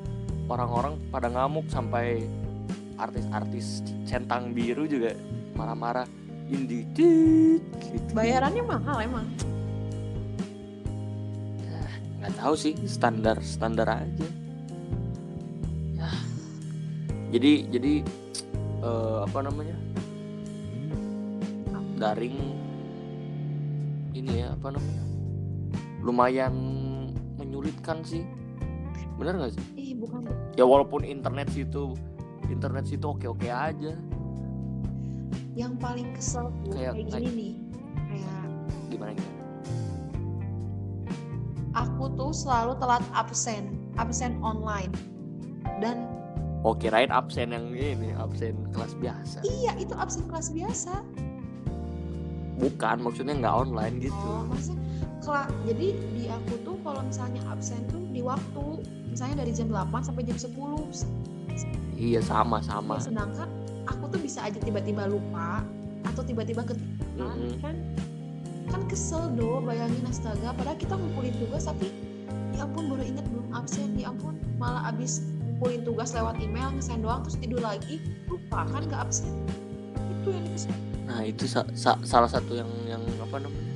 [0.46, 2.24] Orang-orang pada ngamuk sampai
[2.96, 5.12] artis-artis centang biru juga
[5.52, 6.08] marah-marah.
[6.46, 8.14] Indie gitu.
[8.14, 9.26] bayarannya mahal emang.
[12.22, 12.78] Nggak tahu sih.
[12.86, 14.24] Standar standar aja.
[14.24, 14.45] ya
[17.34, 17.92] jadi jadi
[18.82, 19.76] eh, apa namanya?
[21.96, 22.36] Daring.
[24.12, 25.04] Ini ya apa namanya?
[26.04, 26.54] Lumayan
[27.40, 28.24] menyulitkan sih.
[29.16, 29.64] Bener nggak sih?
[29.80, 31.96] Ih bukan ya walaupun internet situ
[32.52, 33.96] internet situ oke oke aja.
[35.56, 37.52] Yang paling kesel tuh Kayak- kayak, gini nih
[37.96, 38.44] kayak
[38.92, 39.42] gimana gimana?
[41.76, 44.92] Aku tuh selalu telat absen absen online.
[45.80, 46.15] Dan
[46.66, 49.38] oh kirain absen yang ini absen kelas biasa.
[49.46, 50.98] Iya itu absen kelas biasa.
[52.58, 54.26] Bukan maksudnya nggak online gitu.
[54.26, 54.82] Oh maksudnya
[55.62, 60.22] jadi di aku tuh kalau misalnya absen tuh di waktu misalnya dari jam 8 sampai
[60.26, 60.50] jam 10
[61.96, 62.98] iya sama sama.
[62.98, 63.48] Ya, sedangkan
[63.86, 65.62] aku tuh bisa aja tiba-tiba lupa
[66.02, 66.74] atau tiba-tiba ke
[67.16, 67.58] Mm-mm.
[67.64, 67.74] kan
[68.70, 70.50] kan kesel do bayangin astaga.
[70.54, 71.90] Padahal kita ngumpulin tugas tapi
[72.54, 73.94] ya ampun baru inget belum absen.
[73.98, 77.96] Ya ampun malah abis ngumpulin tugas lewat email ngesain doang terus tidur lagi
[78.28, 79.32] lupa kan nggak absen.
[80.20, 80.76] Itu yang kesel
[81.08, 83.72] Nah itu sa- sa- salah satu yang yang apa namanya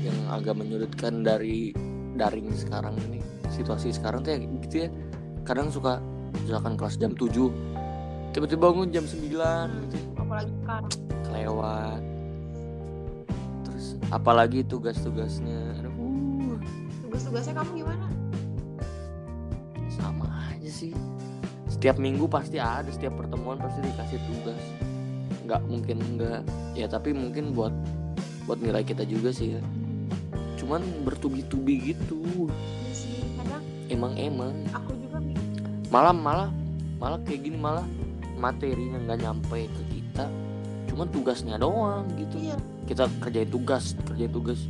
[0.00, 1.76] yang agak menyulitkan dari
[2.16, 3.20] daring sekarang ini
[3.52, 4.90] situasi sekarang tuh ya gitu ya.
[5.44, 6.00] Kadang suka
[6.48, 7.52] misalkan kelas jam 7
[8.32, 10.04] tiba-tiba bangun jam 9 gitu ya.
[10.16, 10.92] apalagi sekarang
[11.28, 12.00] kelewat
[13.68, 15.76] terus apalagi tugas-tugasnya.
[15.84, 16.56] Aduh.
[17.04, 18.06] Tugas-tugasnya kamu gimana
[20.72, 20.92] sih.
[21.68, 24.62] Setiap minggu pasti ada setiap pertemuan pasti dikasih tugas.
[25.44, 26.40] Nggak mungkin enggak
[26.72, 27.76] ya tapi mungkin buat
[28.48, 29.62] buat nilai kita juga sih ya.
[30.56, 32.48] Cuman bertubi-tubi gitu.
[32.48, 35.20] Iya sih kadang emang emang aku juga
[35.92, 36.50] malah malah
[36.96, 37.84] malah kayak gini malah
[38.40, 40.24] materinya nggak nyampe ke kita.
[40.88, 42.40] Cuman tugasnya doang gitu.
[42.40, 42.56] Iya.
[42.88, 44.64] Kita kerjain tugas kerjain tugas.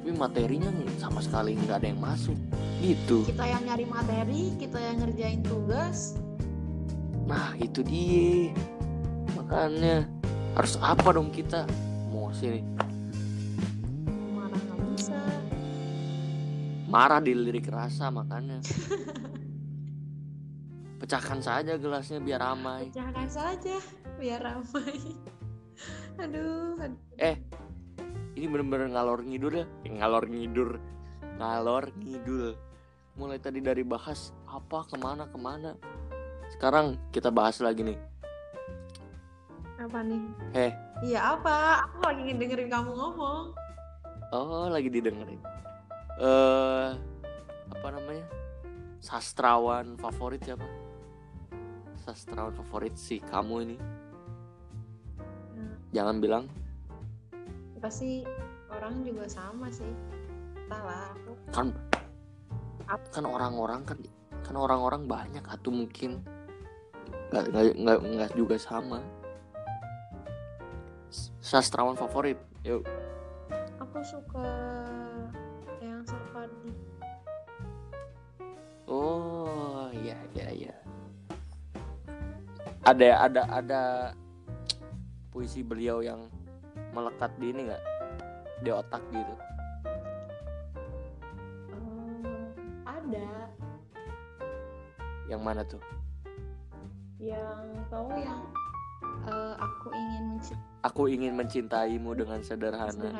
[0.00, 0.68] Tapi materinya
[1.00, 2.36] sama sekali nggak ada yang masuk
[2.84, 3.24] gitu.
[3.24, 6.20] Kita yang nyari materi kita yang ngerjain tugas.
[7.24, 8.52] Nah itu dia.
[9.32, 10.04] Makanya
[10.52, 11.64] harus apa dong kita?
[12.12, 12.60] Mau sini
[14.36, 15.18] mana nggak bisa.
[16.86, 18.60] Marah dilirik rasa makanya.
[21.00, 22.92] Pecahkan saja gelasnya biar ramai.
[22.92, 23.76] Jangan saja
[24.20, 24.96] biar ramai.
[26.22, 26.94] Aduh, aduh.
[27.18, 27.34] eh
[28.38, 29.66] ini bener-bener ngalor ngidur ya?
[29.82, 30.78] Eh, ngalor ngidur.
[31.34, 32.54] Ngalor ngidul
[33.14, 35.78] mulai tadi dari bahas apa ke mana ke mana.
[36.50, 37.98] Sekarang kita bahas lagi nih.
[39.78, 40.22] Apa nih?
[40.54, 40.72] Eh.
[41.06, 41.86] iya apa?
[41.90, 43.54] Aku lagi dengerin kamu ngomong.
[44.34, 45.38] Oh lagi didengerin.
[46.18, 46.88] Eh
[47.70, 48.26] apa namanya?
[48.98, 50.66] Sastrawan favorit siapa?
[52.02, 53.76] Sastrawan favorit si kamu ini.
[55.54, 56.44] Nah, jangan bilang.
[57.78, 58.24] Pasti
[58.72, 59.92] orang juga sama sih.
[60.64, 61.32] Entahlah aku.
[61.52, 61.68] Kan
[62.84, 63.98] kan orang-orang kan
[64.44, 66.20] kan orang-orang banyak atau mungkin
[67.32, 69.00] nggak nggak nggak juga sama.
[71.40, 72.84] Sastrawan favorit yuk.
[73.80, 74.48] Aku suka
[75.78, 76.74] yang Sapardi
[78.90, 80.74] oh iya iya iya.
[82.84, 83.82] Ada ada ada
[85.32, 86.28] puisi beliau yang
[86.92, 87.84] melekat di ini nggak?
[88.60, 89.53] Di otak gitu
[93.14, 93.48] ada.
[95.30, 95.82] Yang mana tuh?
[97.22, 98.08] Yang tahu?
[98.18, 98.40] Yang
[99.24, 103.10] eh, aku ingin mencintai aku ingin mencintaimu dengan sederhana.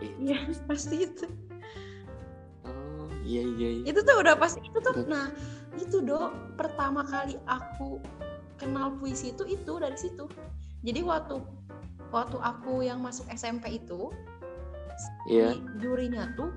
[0.00, 0.38] Iya
[0.70, 1.26] pasti itu.
[2.64, 3.84] Oh iya iya iya.
[3.92, 5.28] Itu tuh udah pasti itu tuh nah
[5.76, 6.32] itu dok.
[6.56, 8.00] Pertama kali aku
[8.56, 10.24] kenal puisi itu itu dari situ.
[10.80, 11.42] Jadi waktu
[12.14, 14.08] waktu aku yang masuk SMP itu
[15.26, 15.58] Iya.
[15.58, 16.54] si jurinya tuh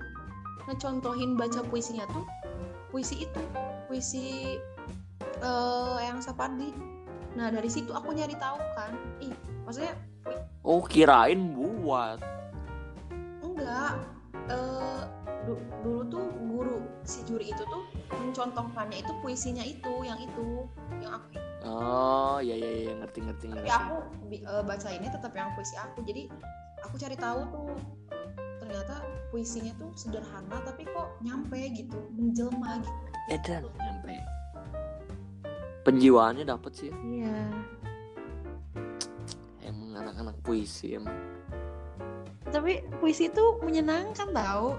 [0.69, 2.21] ngecontohin baca puisinya tuh
[2.97, 3.41] puisi itu
[3.85, 4.57] puisi
[5.37, 6.73] eh, yang Sapardi.
[7.37, 8.97] Nah dari situ aku nyari tahu kan.
[9.21, 9.93] Ih maksudnya
[10.65, 12.17] oh kirain buat.
[13.45, 14.01] Enggak
[14.49, 15.01] eh,
[15.45, 17.85] du- dulu tuh guru si juri itu tuh
[18.17, 20.65] mencontohkannya itu puisinya itu yang itu
[20.97, 23.69] yang aku Oh iya iya iya ngerti ngerti tapi ngerti.
[23.69, 26.01] aku bi- eh, baca ini tetap yang puisi aku.
[26.01, 26.25] Jadi
[26.81, 27.69] aku cari tahu tuh
[29.37, 34.17] puisinya tuh sederhana tapi kok nyampe gitu menjelma gitu Edan nyampe.
[35.85, 36.91] Penjiwaannya dapet sih.
[37.05, 37.37] iya
[39.61, 41.13] Emang anak-anak puisi emang
[42.47, 44.73] tapi puisi itu menyenangkan tau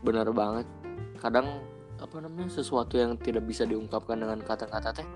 [0.00, 0.64] benar banget.
[1.20, 1.60] Kadang
[1.98, 5.08] apa namanya sesuatu yang tidak bisa diungkapkan dengan kata-kata teh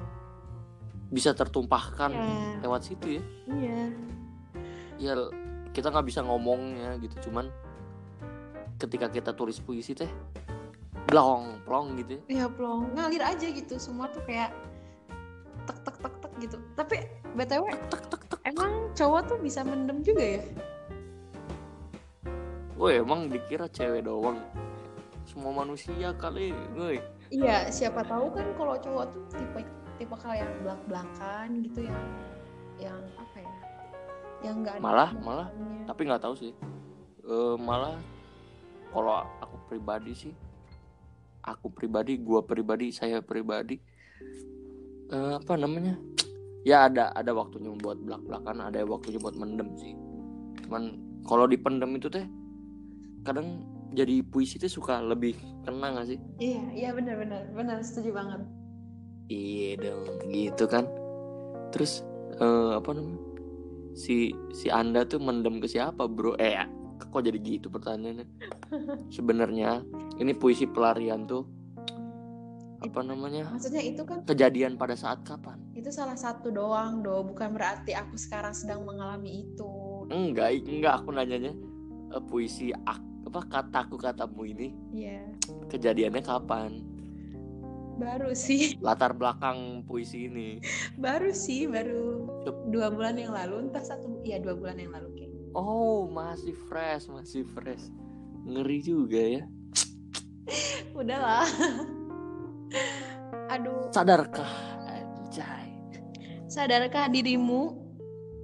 [1.08, 2.68] bisa tertumpahkan Iya.
[2.68, 3.22] lewat situ ya.
[3.48, 3.80] iya
[5.00, 5.12] Ya
[5.72, 7.48] kita nggak bisa ngomongnya gitu cuman
[8.80, 10.08] ketika kita tulis puisi teh
[11.04, 12.44] blong plong gitu ya.
[12.44, 14.50] ya plong ngalir aja gitu semua tuh kayak
[15.68, 16.96] tek tek tek tek gitu tapi
[17.36, 17.68] btw
[18.42, 20.42] emang cowok tuh bisa mendem juga ya
[22.80, 24.40] Woi emang dikira cewek doang.
[25.28, 26.96] Semua manusia kali, woi.
[27.28, 29.60] iya siapa tahu kan kalau cowok tuh tipe
[30.00, 32.04] tipe kayak yang belak belakan gitu yang
[32.80, 33.52] yang apa ya
[34.40, 35.48] yang nggak Malah- malah.
[35.84, 36.52] Tapi nggak tahu sih.
[37.20, 38.00] Eh, malah
[38.90, 40.34] kalau aku pribadi sih,
[41.46, 43.78] aku pribadi, gua pribadi, saya pribadi,
[45.10, 45.96] eh, apa namanya?
[46.66, 49.96] Ya ada ada waktunya buat belak belakan, ada waktunya buat mendem sih.
[50.66, 52.26] Cuman kalau dipendem itu teh
[53.24, 53.64] kadang
[53.96, 55.34] jadi puisi teh suka lebih
[55.66, 56.18] kena gak sih?
[56.40, 58.40] iya iya benar benar benar setuju banget
[59.30, 60.90] Iya dong, gitu kan.
[61.70, 62.02] Terus
[62.42, 63.22] eh, apa namanya?
[63.94, 66.34] Si si Anda tuh mendem ke siapa, Bro?
[66.42, 66.58] Eh,
[67.02, 68.26] kok jadi gitu pertanyaannya?
[69.08, 69.80] Sebenarnya
[70.18, 71.44] ini puisi pelarian tuh
[72.80, 73.44] apa namanya?
[73.52, 75.60] maksudnya itu kan Kejadian pada saat kapan?
[75.76, 79.68] itu salah satu doang do bukan berarti aku sekarang sedang mengalami itu
[80.08, 81.52] Enggak, enggak aku nanyanya
[82.10, 85.22] eh, puisi ak apa kataku katamu ini Iya.
[85.68, 86.80] kejadiannya kapan
[88.00, 90.56] Baru sih, latar belakang puisi ini
[90.96, 92.24] baru sih, baru
[92.72, 95.29] dua bulan yang lalu, entah satu, iya dua bulan yang lalu kayak.
[95.54, 97.90] Oh masih fresh masih fresh
[98.46, 99.44] ngeri juga ya
[100.90, 101.46] Udahlah.
[103.50, 104.50] Aduh, sadarkah
[104.90, 105.70] anjay
[106.50, 107.78] sadarkah dirimu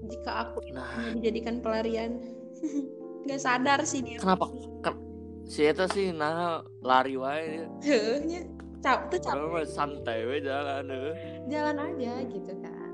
[0.06, 0.86] jika aku nah
[1.18, 2.22] dijadikan pelarian?
[3.26, 4.22] Gak sadar sih dia.
[4.22, 4.46] kenapa
[4.86, 5.02] Ken-
[5.50, 7.66] si Eta sih nah lari wae dia.
[7.82, 8.40] Heuhnya.
[8.86, 9.34] Cap, tuh cap,
[9.66, 11.14] santai we jalan heuh.
[11.50, 12.90] jalan aja gitu kan.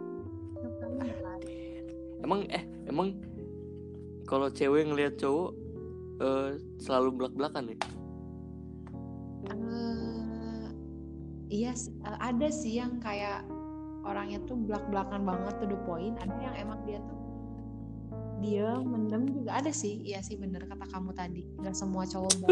[2.25, 3.13] Emang eh emang
[4.33, 5.53] kalau cewek ngelihat cowok
[6.25, 7.77] eh, selalu belak belakan ya?
[9.53, 10.67] Eh,
[11.53, 13.45] iya eh, ada sih yang kayak
[14.09, 16.17] orangnya tuh belak belakan banget to the point.
[16.17, 17.21] Ada yang emang dia tuh
[18.41, 20.01] dia mendem juga ada sih.
[20.01, 21.45] Iya sih bener kata kamu tadi.
[21.61, 22.49] Nggak semua cowok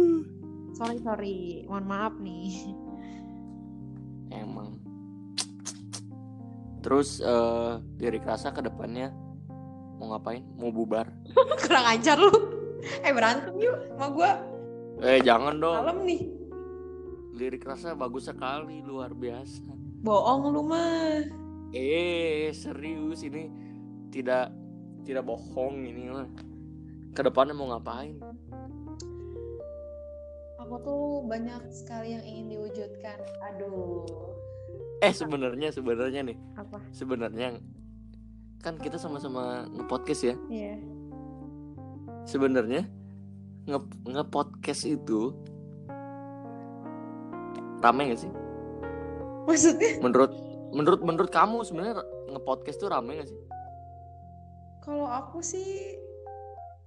[0.80, 1.68] sorry sorry.
[1.68, 2.72] Mohon maaf nih.
[4.32, 4.80] Emang.
[6.80, 9.12] Terus eh lirik rasa ke depannya
[10.00, 10.40] mau ngapain?
[10.56, 11.12] Mau bubar?
[11.60, 12.32] Kurang ajar lu.
[13.04, 14.32] Eh berantem yuk sama gua.
[15.04, 15.76] Eh jangan dong.
[15.76, 16.22] Malam nih.
[17.36, 19.68] Lirik rasa bagus sekali luar biasa.
[20.00, 21.28] Bohong lu mah.
[21.76, 23.52] Eh serius ini.
[24.08, 24.46] Tidak
[25.04, 26.28] tidak bohong ini mah.
[27.12, 28.16] Ke depannya mau ngapain?
[30.60, 33.20] Aku tuh banyak sekali yang ingin diwujudkan.
[33.52, 34.08] Aduh.
[35.04, 36.38] Eh sebenarnya sebenarnya nih.
[36.56, 36.80] Apa?
[36.92, 37.60] Sebenarnya
[38.60, 40.34] kan kita sama-sama nge-podcast ya.
[40.52, 40.76] Iya.
[42.28, 42.84] Sebenarnya
[43.64, 45.32] nge nge-podcast itu
[47.80, 48.32] rame gak sih?
[49.48, 50.00] Maksudnya?
[50.04, 50.32] Menurut
[50.70, 52.04] menurut menurut kamu sebenarnya
[52.36, 53.40] nge-podcast tuh rame gak sih?
[54.84, 55.96] Kalau aku sih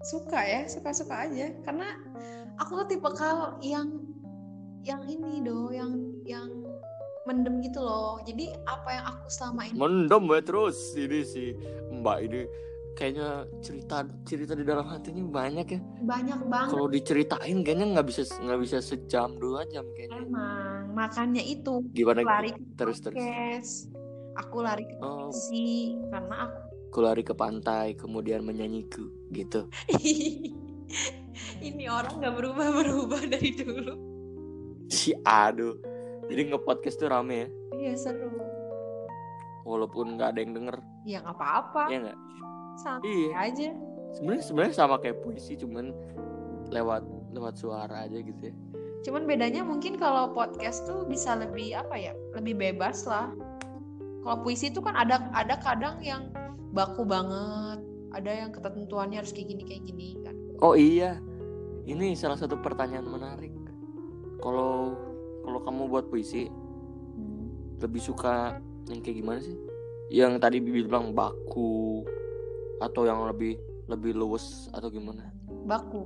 [0.06, 1.50] suka ya, suka-suka aja.
[1.66, 1.98] Karena
[2.62, 4.02] aku tuh tipe kal yang
[4.86, 6.50] yang ini do, yang yang
[7.24, 8.20] mendem gitu loh.
[8.28, 11.50] Jadi apa yang aku selama ini mendem ya terus ini sih
[11.92, 12.42] mbak ini
[12.94, 18.22] kayaknya cerita cerita di dalam hatinya banyak ya banyak banget kalau diceritain kayaknya nggak bisa
[18.38, 20.94] nggak bisa sejam dua jam kayaknya emang.
[20.94, 23.90] Makanya itu gimana lari ke terus terus.
[24.34, 29.66] Aku lari ke oh puisi karena aku aku lari ke pantai kemudian menyanyiku gitu
[31.66, 33.94] ini orang nggak berubah-berubah dari dulu.
[34.94, 35.74] si aduh
[36.26, 38.32] jadi nge-podcast tuh rame ya Iya seru.
[39.64, 41.84] walaupun nggak ada yang denger Ya nggak apa-apa.
[41.88, 42.18] ya nggak
[42.74, 43.70] Santai iya aja.
[44.12, 45.94] sebenarnya sebenarnya sama kayak puisi cuman
[46.68, 48.56] lewat lewat suara aja gitu ya
[49.04, 52.16] Cuman bedanya mungkin kalau podcast tuh bisa lebih apa ya?
[52.40, 53.36] Lebih bebas lah.
[54.24, 56.32] Kalau puisi itu kan ada ada kadang yang
[56.72, 57.84] baku banget,
[58.16, 60.36] ada yang ketentuannya harus kayak gini kayak gini kan.
[60.64, 61.20] oh iya
[61.84, 63.52] ini salah satu pertanyaan menarik
[64.40, 64.96] kalau
[65.44, 66.48] kalau kamu buat puisi
[67.14, 67.78] Hmm.
[67.78, 68.58] lebih suka
[68.90, 69.54] yang kayak gimana sih
[70.10, 72.02] yang tadi Bibi bilang baku
[72.80, 75.30] atau yang lebih lebih luwes atau gimana
[75.64, 76.02] Baku.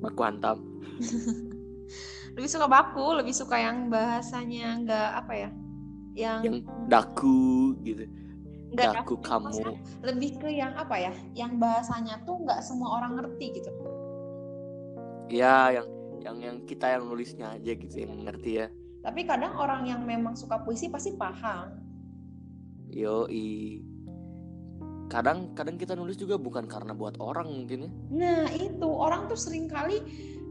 [0.00, 0.58] baku hantam
[2.36, 5.48] Lebih suka baku, lebih suka yang bahasanya nggak apa ya?
[6.12, 8.04] Yang yang daku gitu
[8.76, 9.72] nggak daku daku, kamu
[10.04, 11.12] lebih ke yang apa ya?
[11.32, 13.72] Yang bahasanya tuh nggak semua orang ngerti gitu.
[15.26, 15.88] ya yang
[16.26, 18.68] yang yang kita yang nulisnya aja gitu yang ngerti ya
[19.06, 21.78] Tapi kadang orang yang memang suka puisi pasti paham.
[22.90, 23.30] yo
[25.06, 29.38] kadang kadang kita nulis juga bukan karena buat orang mungkin ya Nah itu orang tuh
[29.38, 30.02] sering kali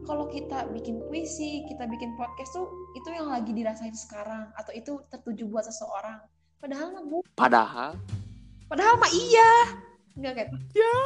[0.06, 5.02] kalau kita bikin puisi, kita bikin podcast tuh itu yang lagi dirasain sekarang atau itu
[5.10, 6.22] tertuju buat seseorang.
[6.62, 7.98] Padahal mah bu, padahal
[8.70, 9.50] padahal mah iya.
[10.14, 10.96] Enggak kayak ya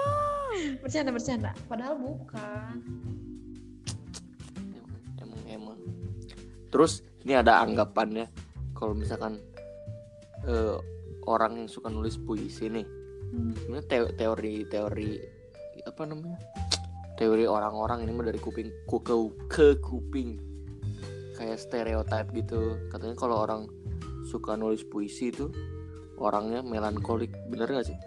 [0.85, 1.51] bercanda bercanda.
[1.67, 2.77] Padahal bukan.
[6.71, 8.31] Terus ini ada anggapannya.
[8.73, 9.37] Kalau misalkan
[10.49, 10.77] eh,
[11.29, 12.87] orang yang suka nulis puisi nih
[13.31, 13.55] Hmm.
[13.55, 15.11] sebenarnya teo- teori teori
[15.87, 16.35] apa namanya?
[17.15, 19.15] Teori orang-orang ini mah dari kuping ku ke,
[19.47, 20.35] ke kuping.
[21.39, 22.75] Kayak stereotip gitu.
[22.91, 23.71] Katanya kalau orang
[24.27, 25.47] suka nulis puisi itu
[26.19, 27.31] orangnya melankolik.
[27.47, 27.99] Bener gak sih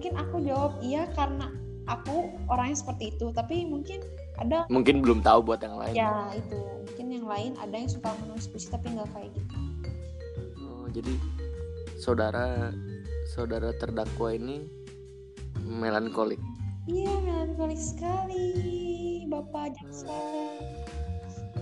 [0.00, 1.52] mungkin aku jawab iya karena
[1.84, 3.36] aku orangnya seperti itu.
[3.36, 4.00] Tapi mungkin
[4.40, 5.92] ada mungkin belum tahu buat yang lain.
[5.92, 6.56] Ya itu.
[6.88, 9.56] Mungkin yang lain ada yang suka menulis puisi tapi nggak kayak gitu.
[10.64, 11.12] Oh, jadi
[12.00, 12.72] saudara
[13.28, 14.72] saudara terdakwa ini
[15.68, 16.40] melankolik?
[16.88, 18.48] Iya melankolik sekali.
[19.28, 20.16] Bapak jaksa.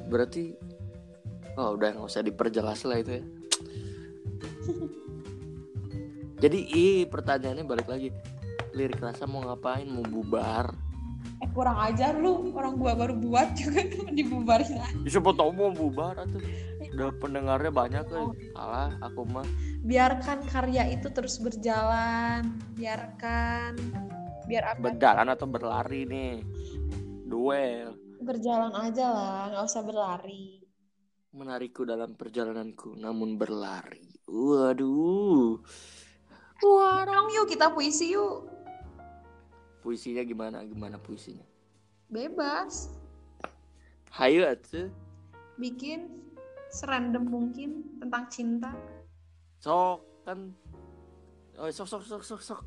[0.06, 0.54] Berarti
[1.58, 3.22] oh udah nggak usah diperjelas lah itu ya
[6.38, 8.14] Jadi ih pertanyaannya balik lagi.
[8.70, 9.90] Lirik rasa mau ngapain?
[9.90, 10.70] Mau bubar?
[11.42, 13.82] Eh kurang ajar lu, orang gua baru buat juga
[14.16, 15.18] dibubarin aja.
[15.18, 16.38] Siapa tau mau bubar atau
[16.94, 18.34] udah pendengarnya banyak kan.
[18.54, 19.46] Salah aku mah.
[19.82, 23.74] Biarkan karya itu terus berjalan, biarkan
[24.46, 24.94] biar apa?
[24.94, 26.34] Berjalan atau berlari nih.
[27.26, 27.98] Duel.
[28.22, 30.62] Berjalan aja lah, nggak usah berlari.
[31.34, 34.06] Menarikku dalam perjalananku namun berlari.
[34.26, 35.60] Waduh.
[36.62, 37.06] Waduh.
[37.06, 38.48] Dong yuk kita puisi yuk.
[39.84, 40.64] Puisinya gimana?
[40.66, 41.44] Gimana puisinya?
[42.08, 42.90] Bebas.
[44.10, 44.88] Hayu atuh.
[45.60, 46.08] Bikin
[46.72, 48.70] serandom mungkin tentang cinta.
[49.60, 50.54] Sok kan.
[51.58, 52.60] Oh, sok sok sok sok sok.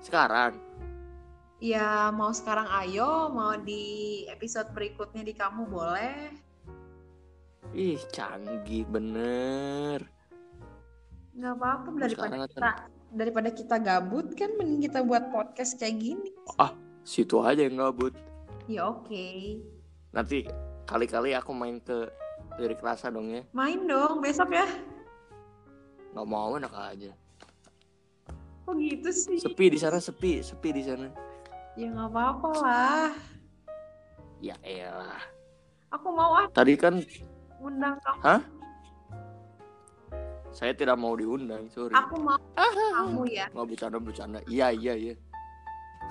[0.00, 0.60] Sekarang.
[1.62, 6.34] Ya mau sekarang ayo, mau di episode berikutnya di kamu boleh.
[7.72, 10.21] Ih, canggih bener.
[11.32, 12.70] Nggak apa-apa daripada Sekarang kita
[13.12, 16.30] daripada kita gabut kan mending kita buat podcast kayak gini.
[17.02, 18.14] Situ aja yang gabut.
[18.70, 19.58] Ya oke.
[20.14, 20.46] Nanti
[20.86, 22.06] kali-kali aku main ke
[22.62, 23.42] lirik rasa dong ya.
[23.50, 24.68] Main dong besok ya.
[26.14, 27.10] Nggak mau enak aja.
[28.62, 29.42] Kok gitu sih?
[29.42, 31.10] Sepi di sana, sepi, sepi di sana.
[31.74, 33.10] Ya nggak apa-apa lah.
[34.38, 35.22] Ya elah.
[35.90, 37.02] Aku mau ah Tadi kan
[37.58, 38.61] undang kamu.
[40.52, 41.96] Saya tidak mau diundang, sorry.
[41.96, 42.36] Aku mau
[42.96, 43.48] kamu ya.
[43.50, 44.38] Nggak bercanda-bercanda.
[44.46, 45.14] Iya, iya, iya.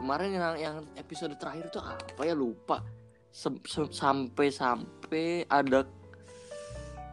[0.01, 2.81] Kemarin yang yang episode terakhir tuh apa ya lupa.
[3.29, 5.85] Sem- sem- Sampai-sampai ada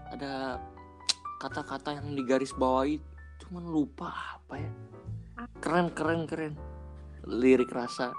[0.08, 0.56] ada
[1.38, 2.96] kata-kata yang digaris bawahi
[3.44, 4.08] cuman lupa
[4.40, 4.70] apa ya.
[5.60, 6.54] Keren, keren, keren.
[7.28, 8.10] Lirik rasa.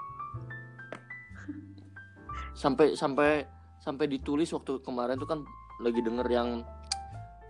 [2.54, 3.42] Sampai sampai
[3.80, 5.40] sampai ditulis waktu kemarin tuh kan
[5.80, 6.48] lagi denger yang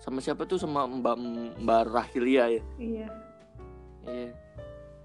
[0.01, 1.17] sama siapa tuh sama Mbak
[1.61, 2.63] Mbak Rahilia ya.
[2.81, 3.09] Iya.
[4.09, 4.31] Iya.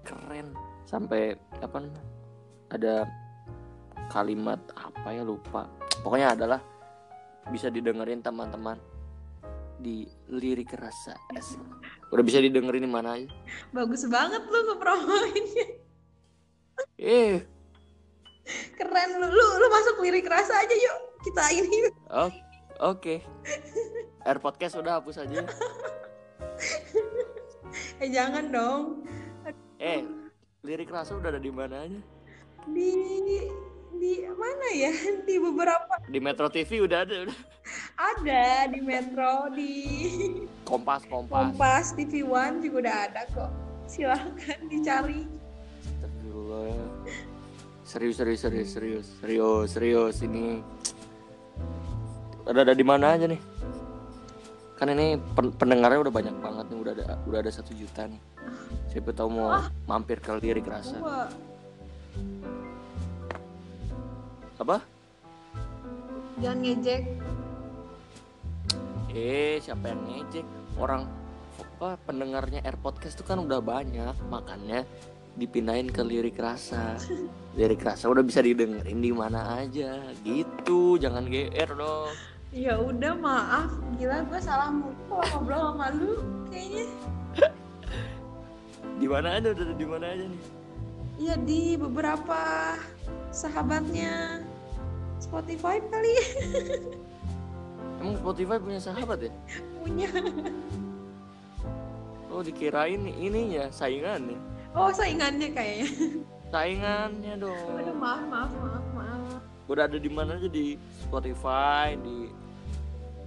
[0.02, 0.56] Keren.
[0.88, 1.84] Sampai apa?
[2.72, 3.04] Ada
[4.08, 5.68] kalimat apa ya lupa.
[6.00, 6.60] Pokoknya adalah
[7.52, 8.80] bisa didengerin teman-teman
[9.76, 11.12] di lirik rasa.
[11.36, 11.60] Asik.
[12.08, 13.28] Udah bisa didengerin di mana aja.
[13.76, 15.66] Bagus banget lu ngepromoinnya.
[16.96, 17.44] Eh,
[18.78, 19.26] Keren lu.
[19.28, 20.98] Lu lu masuk lirik rasa aja yuk.
[21.26, 21.90] Kita ini.
[22.14, 22.30] oh,
[22.80, 23.22] oke.
[24.26, 25.44] Air podcast udah hapus aja.
[27.96, 29.04] Eh jangan dong.
[29.80, 30.04] Eh,
[30.64, 32.00] lirik rasa udah ada di mana aja?
[32.68, 32.88] Di
[33.96, 34.92] di mana ya?
[35.28, 37.38] Di beberapa Di Metro TV udah ada, udah.
[37.96, 39.72] ada di Metro, di
[40.68, 41.52] Kompas, Kompas.
[41.52, 43.50] Kompas, TV One juga udah ada kok.
[43.88, 45.24] Silahkan dicari.
[45.96, 46.76] Astagfirullah.
[47.86, 50.60] Serius, serius, serius, serius, serius, serius ini.
[52.46, 53.42] Ada ada di mana aja nih?
[54.78, 58.22] Kan ini pen- pendengarnya udah banyak banget nih, udah ada udah ada satu juta nih.
[58.94, 59.50] Siapa tahu mau
[59.90, 61.02] mampir ke lirik rasa.
[64.56, 64.80] Apa?
[66.36, 67.02] jangan ngejek.
[69.16, 70.46] Eh, siapa yang ngejek?
[70.76, 71.08] Orang
[71.56, 74.84] apa pendengarnya Air Podcast tuh kan udah banyak, makanya
[75.40, 77.00] dipindahin ke lirik rasa.
[77.56, 81.00] Lirik rasa udah bisa didengerin di mana aja, gitu.
[81.00, 82.35] Jangan GR dong.
[82.54, 86.12] Ya udah maaf, gila gue salah mulu kalau ngobrol sama lu
[86.48, 86.84] kayaknya.
[89.00, 90.42] Di mana aja udah di mana aja nih?
[91.16, 92.40] Iya di beberapa
[93.32, 94.40] sahabatnya
[95.16, 96.12] Spotify kali
[98.00, 99.32] Emang Spotify punya sahabat ya?
[99.80, 100.08] punya.
[102.28, 104.36] Oh dikirain ininya saingannya.
[104.72, 105.88] Oh saingannya kayaknya.
[106.48, 107.96] Saingannya Aduh dong.
[108.00, 108.84] maaf maaf maaf maaf.
[109.66, 112.30] Udah ada di mana aja di Spotify, di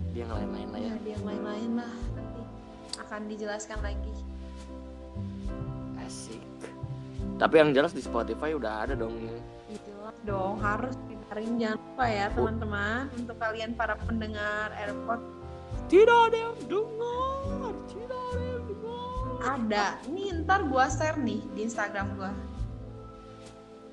[0.09, 0.87] di yang lain-lain lah ya.
[0.87, 2.41] Ya di yang lain-lain lah nanti
[2.99, 4.13] akan dijelaskan lagi.
[5.99, 6.41] Asik.
[7.39, 9.15] Tapi yang jelas di Spotify udah ada dong.
[9.69, 15.21] Jelas dong harus dengerin jangan lupa ya teman-teman untuk kalian para pendengar AirPod
[15.89, 19.25] Tidak ada yang dengar, tidak ada yang dengar.
[19.41, 19.85] ada.
[20.09, 22.33] Nih ntar gua share nih di Instagram gua.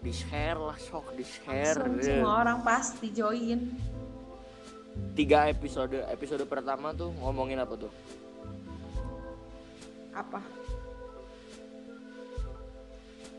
[0.06, 1.82] Di share lah sok di share.
[1.98, 3.74] Semua orang pasti join.
[5.18, 7.90] Tiga episode, episode pertama tuh ngomongin apa tuh?
[10.14, 10.38] Apa?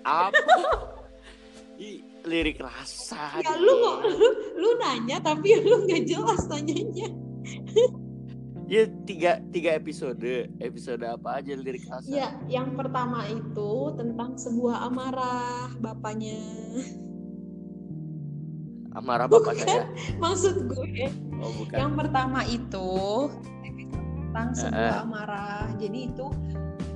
[0.03, 0.36] Apa?
[1.88, 3.39] Ih, lirik rasa.
[3.39, 4.28] Ya lu lu,
[4.59, 7.07] lu nanya tapi lu nggak jelas tanyanya.
[8.68, 12.11] Ya tiga tiga episode, episode apa aja lirik rasa?
[12.11, 16.36] Ya, yang pertama itu tentang sebuah amarah bapaknya.
[18.91, 19.63] Amarah bapak Bukan.
[19.63, 19.84] saya.
[20.20, 21.07] Maksud gue,
[21.39, 21.78] Oh bukan.
[21.80, 22.91] yang pertama itu
[24.36, 25.03] tentang sebuah eh.
[25.07, 25.63] amarah.
[25.80, 26.28] Jadi itu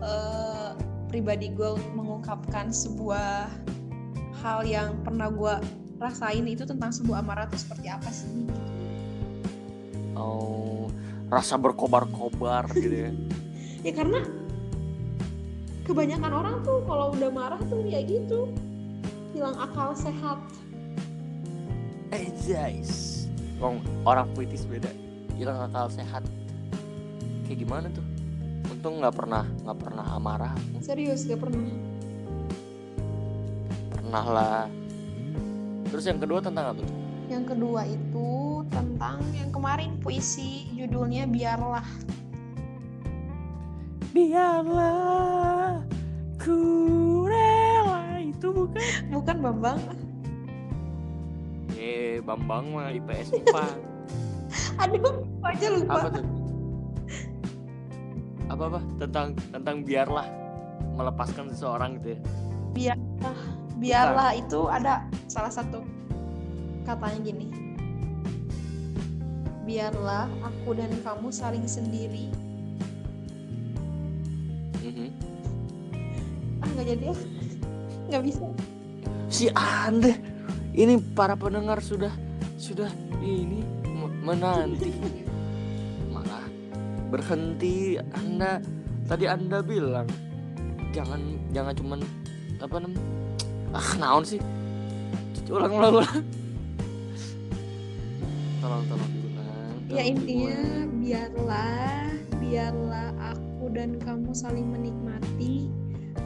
[0.04, 0.76] eh,
[1.08, 3.48] pribadi gue mengungkapkan sebuah
[4.44, 5.56] hal yang pernah gue
[6.04, 8.28] rasain itu tentang sebuah amarah itu seperti apa sih?
[8.28, 8.60] gitu.
[10.20, 10.92] Oh,
[11.32, 13.12] rasa berkobar-kobar gitu ya.
[13.82, 14.22] Ya karena
[15.90, 18.54] kebanyakan orang tuh kalau udah marah tuh ya gitu
[19.34, 20.38] hilang akal sehat.
[22.14, 23.26] Eh, guys.
[23.58, 24.94] Orang, orang puitis beda.
[25.34, 26.22] Hilang akal sehat.
[27.50, 28.06] Kayak gimana tuh?
[28.70, 30.54] Untung nggak pernah nggak pernah amarah.
[30.78, 31.66] Serius gak pernah.
[33.98, 34.64] Pernah lah.
[35.90, 37.01] Terus yang kedua tentang apa tuh?
[37.32, 41.88] Yang kedua itu tentang yang kemarin puisi judulnya biarlah.
[44.12, 45.80] Biarlah
[46.36, 46.60] ku
[47.24, 48.84] rela itu bukan?
[49.16, 49.80] Bukan Bambang.
[51.80, 53.66] Eh, Bambang mah IPS IPA.
[54.84, 55.94] Aduh, aja lupa.
[56.04, 56.26] apa tuh?
[58.52, 58.80] Apa apa?
[59.00, 60.28] Tentang tentang biarlah
[61.00, 62.20] melepaskan seseorang gitu
[62.76, 62.96] ya.
[63.80, 65.82] biarlah itu ada salah satu
[66.84, 67.48] katanya gini
[69.62, 72.28] biarlah aku dan kamu saling sendiri.
[74.82, 75.08] Mhm.
[76.60, 77.20] ah nggak jadi ah
[78.10, 78.46] nggak bisa.
[79.32, 80.12] Si Anda
[80.76, 82.12] ini para pendengar sudah
[82.60, 82.90] sudah
[83.24, 84.92] ini me- menanti.
[86.12, 86.46] Malah
[87.14, 87.96] berhenti.
[88.12, 88.60] Anda
[89.08, 90.10] tadi Anda bilang
[90.92, 91.22] jangan
[91.56, 92.00] jangan cuman
[92.60, 93.04] apa namanya
[93.72, 94.42] ah naon sih?
[95.48, 96.41] Ulang ulang ulang
[98.62, 99.48] tolong tolong diulang
[99.90, 101.02] ya intinya diulang.
[101.02, 101.98] biarlah
[102.38, 105.68] biarlah aku dan kamu saling menikmati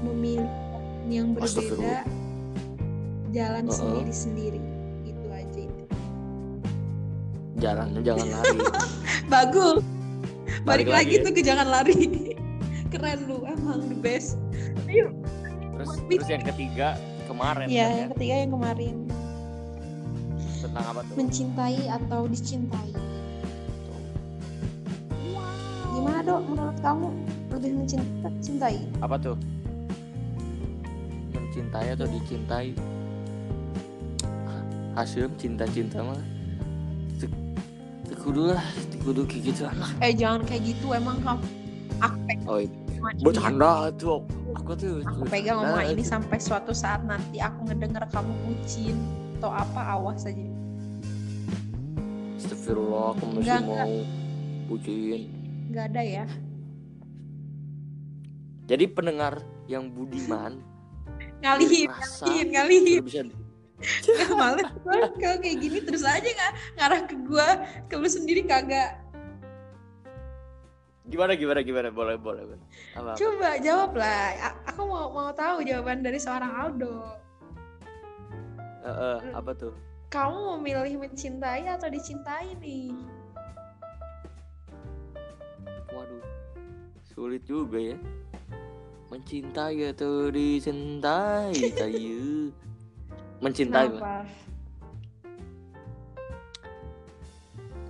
[0.03, 0.49] memilih
[1.07, 2.03] yang berbeda
[3.31, 3.75] jalan Uh-uh.
[3.75, 4.61] sendiri sendiri
[5.03, 5.83] itu aja itu.
[7.55, 8.57] Jalannya jangan lari.
[9.33, 9.79] Bagus
[10.65, 11.23] Balik balik, lagi lagi ya.
[11.23, 11.95] tuh ke jangan lari.
[12.91, 14.39] Keren lu emang the best.
[14.88, 15.11] Ayo
[15.75, 16.88] terus terus yang ketiga
[17.27, 17.99] kemarin ya kan ya?
[17.99, 18.95] yang ketiga yang kemarin
[20.76, 21.15] tentang apa tuh?
[21.15, 22.89] Mencintai atau dicintai?
[25.95, 26.41] Gimana dok?
[26.51, 27.07] Menurut kamu
[27.55, 28.78] lebih mencintai?
[28.99, 29.39] Apa tuh?
[31.32, 32.76] Mencintai atau dicintai?
[34.99, 36.19] Hasil cinta-cinta mah
[38.26, 38.65] kudu lah
[39.05, 39.91] kudu kayak gitu lah.
[40.01, 41.45] Eh jangan kayak gitu emang kamu
[42.01, 42.57] aku pegang oh
[43.21, 44.19] bercanda tuh.
[44.57, 48.97] Aku tuh aku pegang omongan ini sampai suatu saat nanti aku ngedenger kamu bucin
[49.38, 50.41] atau apa awas aja
[52.66, 53.93] Astagfirullah aku masih Enggak, mau
[54.66, 55.22] bucin
[55.70, 56.26] nggak ada ya?
[58.66, 59.38] Jadi pendengar
[59.70, 60.57] yang budiman
[61.45, 63.01] ngalihin ngalihin ngalihin.
[63.05, 63.22] bisa
[64.18, 64.97] Gak males gua.
[65.13, 67.49] Kalau kayak gini terus aja nggak ngarah ke gua.
[67.86, 68.97] Ke lu sendiri kagak.
[71.05, 71.93] Gimana gimana gimana?
[71.93, 72.66] Boleh boleh boleh.
[72.97, 73.20] apa, apa?
[73.22, 74.26] coba jawab lah.
[74.41, 77.13] A- aku mau mau tahu jawaban dari seorang Aldo.
[78.82, 82.93] Eh, eh, apa tuh kamu memilih mencintai atau dicintai nih
[85.88, 86.24] Waduh,
[87.08, 87.97] sulit juga ya.
[89.08, 92.51] Mencintai atau dicintai, kayu.
[93.43, 93.88] Mencintai.
[93.88, 94.28] Kenapa?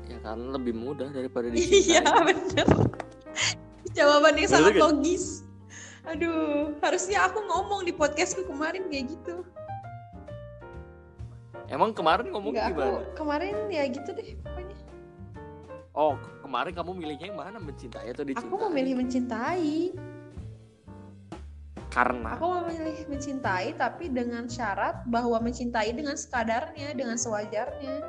[0.06, 2.26] ya karena lebih mudah daripada Iya dicintai.
[2.30, 2.68] bener.
[3.96, 4.82] Jawaban yang Bener sangat kan?
[4.86, 5.26] logis.
[6.06, 9.42] Aduh, harusnya aku ngomong di podcastku kemarin kayak gitu.
[11.76, 13.00] Emang kemarin ngomong Enggak, aku gimana?
[13.20, 14.78] kemarin ya gitu deh pokoknya.
[15.92, 17.60] Oh, kemarin kamu milihnya yang mana?
[17.60, 18.48] Mencintai atau dicintai?
[18.48, 19.92] Aku memilih mencintai.
[21.92, 28.04] karena Aku memilih mencintai tapi dengan syarat bahwa mencintai dengan sekadarnya, dengan sewajarnya.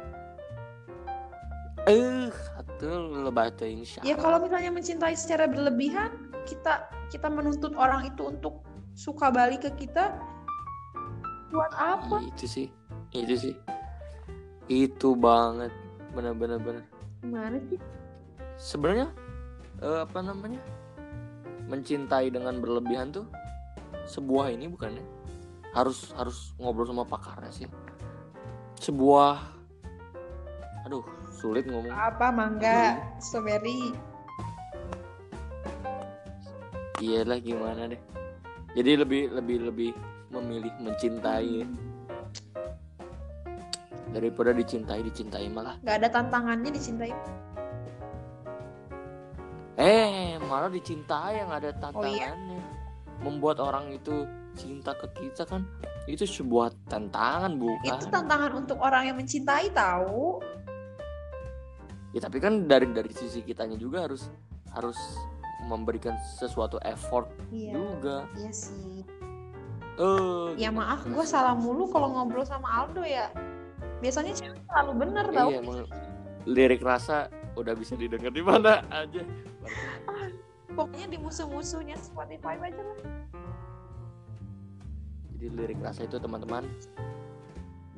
[1.86, 6.10] eh atuh lebaca insya Ya kalau misalnya mencintai secara berlebihan,
[6.50, 8.66] kita kita menuntut orang itu untuk
[8.98, 10.18] suka balik ke kita
[11.54, 12.26] buat apa?
[12.26, 12.66] Itu sih,
[13.24, 13.54] itu sih.
[14.66, 15.70] Itu banget,
[16.12, 16.84] benar-benar benar.
[17.70, 17.80] Sih?
[18.56, 19.12] sebenarnya
[19.84, 20.60] eh, apa namanya
[21.68, 23.26] mencintai dengan berlebihan tuh
[24.08, 25.02] sebuah ini bukannya
[25.76, 27.68] harus harus ngobrol sama pakarnya sih
[28.80, 29.36] sebuah
[30.88, 31.04] aduh
[31.36, 33.92] sulit ngomong Apa mangga, strawberry?
[36.96, 38.00] iyalah gimana deh
[38.72, 39.90] jadi lebih lebih lebih
[40.32, 41.66] memilih mencintai ya.
[44.16, 45.76] Daripada dicintai dicintai malah.
[45.84, 47.12] Gak ada tantangannya dicintai.
[49.76, 52.32] eh malah dicintai yang ada Oh iya.
[52.32, 52.60] tantangannya.
[53.20, 54.24] Membuat orang itu
[54.56, 55.68] cinta ke kita kan
[56.08, 57.84] itu sebuah tantangan bukan?
[57.84, 60.40] Itu tantangan untuk orang yang mencintai tahu.
[62.16, 64.32] ya tapi kan dari dari sisi kitanya juga harus
[64.72, 64.96] harus
[65.68, 67.76] memberikan sesuatu effort iya.
[67.76, 68.24] juga.
[68.32, 69.04] Iya sih.
[70.00, 73.28] Eh ya maaf gue salah mulu kalau ngobrol sama Aldo ya
[74.06, 75.48] biasanya cewek selalu bener tau.
[75.50, 75.60] Iya
[76.46, 77.26] lirik rasa
[77.58, 79.26] udah bisa didengar di mana aja.
[80.70, 82.98] Pokoknya di musuh-musuhnya Spotify aja lah.
[85.34, 86.62] Jadi lirik rasa itu teman-teman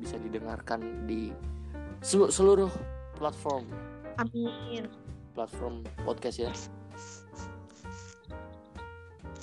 [0.01, 1.29] bisa didengarkan di
[2.01, 2.73] selu- seluruh
[3.21, 3.69] platform.
[4.17, 4.89] Amin.
[5.37, 6.51] Platform podcast ya.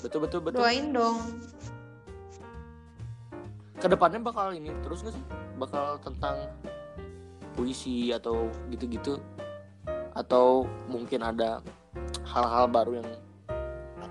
[0.03, 0.59] Betul betul betul.
[0.59, 1.17] Doain dong
[3.77, 5.25] ke depannya bakal ini terus nggak sih?
[5.61, 6.49] Bakal tentang
[7.53, 9.21] puisi atau gitu-gitu?
[10.17, 11.61] Atau mungkin ada
[12.25, 13.09] hal-hal baru yang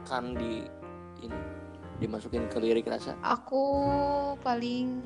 [0.03, 0.63] akan di
[1.23, 1.39] ini
[1.99, 3.19] dimasukin ke lirik rasa?
[3.27, 3.65] Aku
[4.47, 5.03] paling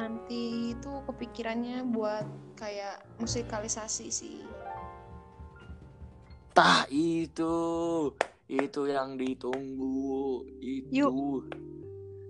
[0.00, 2.24] nanti itu kepikirannya buat
[2.56, 4.40] kayak musikalisasi sih.
[6.56, 7.54] Tah itu.
[8.48, 10.48] Itu yang ditunggu.
[10.64, 11.44] Itu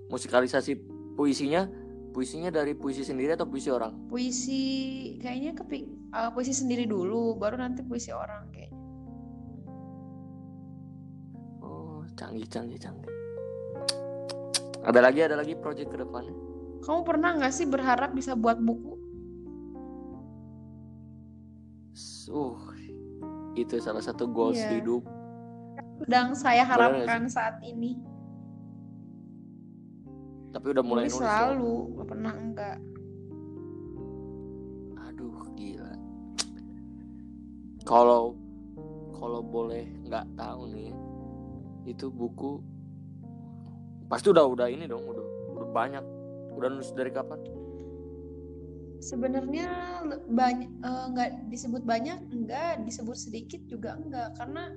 [0.09, 0.72] musikalisasi
[1.14, 1.68] puisinya
[2.12, 3.94] puisinya dari puisi sendiri atau puisi orang?
[4.11, 4.62] Puisi
[5.22, 8.80] kayaknya kepik eh, puisi sendiri dulu baru nanti puisi orang kayaknya.
[11.62, 13.12] Oh canggih canggih canggih.
[14.82, 16.32] Ada lagi ada lagi project ke depannya?
[16.82, 18.96] Kamu pernah nggak sih berharap bisa buat buku?
[22.28, 22.68] Uh
[23.59, 24.78] itu salah satu goals Iya.
[24.78, 25.02] hidup.
[25.98, 27.98] Sedang saya harapkan saat ini
[30.49, 31.28] tapi udah mulai nulis nulis loh.
[31.28, 32.78] selalu nggak pernah enggak.
[35.09, 35.92] Aduh gila.
[37.84, 38.22] Kalau
[39.18, 40.92] kalau boleh nggak tahu nih
[41.88, 42.61] itu buku
[44.09, 45.24] pasti udah udah ini dong udah
[45.57, 46.05] udah banyak.
[46.57, 47.38] Udah nulis dari kapan?
[48.99, 54.74] Sebenarnya banyak nggak disebut banyak enggak disebut sedikit juga enggak karena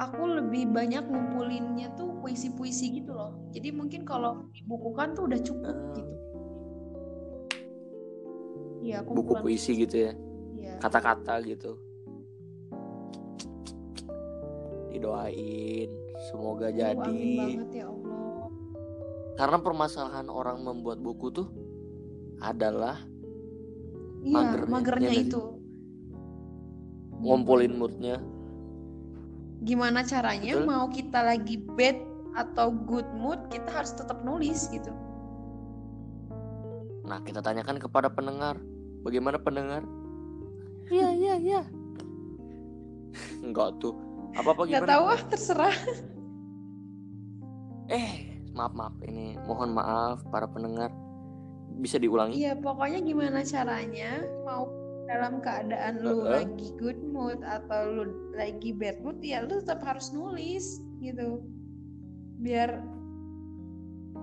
[0.00, 5.76] aku lebih banyak ngumpulinnya tuh puisi-puisi gitu loh jadi mungkin kalau dibukukan tuh udah cukup
[5.76, 5.92] Ah.
[5.92, 6.14] gitu
[8.80, 10.12] Iya, buku puisi gitu ya
[10.56, 10.80] Iya.
[10.80, 11.76] kata-kata gitu
[14.90, 15.90] didoain
[16.26, 18.48] semoga Aduh, jadi amin banget ya Allah.
[19.36, 21.48] karena permasalahan orang membuat buku tuh
[22.38, 22.96] adalah
[24.20, 25.40] Iya, Magernya, magernya itu.
[27.16, 28.16] ngumpulin moodnya
[29.60, 30.68] Gimana caranya Betul.
[30.68, 32.00] mau kita lagi bad
[32.32, 34.92] atau good mood, kita harus tetap nulis gitu.
[37.10, 38.54] nah kita tanyakan kepada pendengar.
[39.02, 39.82] Bagaimana pendengar?
[40.86, 41.62] Iya iya iya.
[43.46, 43.98] Enggak tuh.
[44.38, 44.86] Apa apa gimana?
[44.86, 45.74] tahu ah, terserah.
[47.98, 48.94] eh maaf maaf.
[49.02, 50.94] Ini mohon maaf para pendengar.
[51.82, 52.38] Bisa diulangi?
[52.38, 54.70] Iya, pokoknya gimana caranya mau
[55.10, 56.30] dalam keadaan lu Heeh.
[56.46, 58.04] lagi good mood atau lu
[58.38, 61.42] lagi bad mood ya lu tetap harus nulis gitu.
[62.38, 62.78] Biar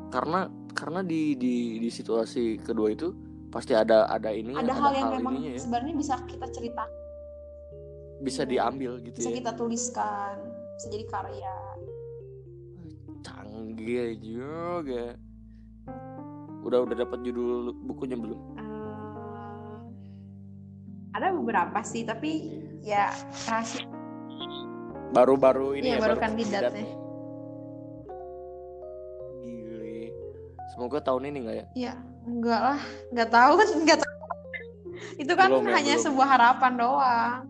[0.08, 3.12] karena karena di di di situasi kedua itu
[3.52, 6.84] pasti ada ada ini ada hal yang memang ininya ya sebenarnya bisa kita cerita,
[8.24, 10.36] bisa diambil gitu bisa ya kita tuliskan,
[10.80, 11.58] bisa jadi karya.
[13.26, 15.20] canggih juga
[16.64, 18.67] udah udah dapat judul bukunya belum Eh,
[21.18, 23.10] ada beberapa sih, tapi ya
[23.46, 23.84] rahasia.
[25.10, 26.78] baru-baru ini Iya, ya baru kandidat kandidatnya.
[26.78, 26.90] nih.
[29.40, 30.12] Gile.
[30.70, 31.94] semoga tahun ini nggak ya Ya,
[32.24, 34.16] enggak lah, enggak tahu enggak tahu.
[35.16, 36.06] Itu kan Belum ya, hanya belum.
[36.06, 37.42] sebuah harapan doang.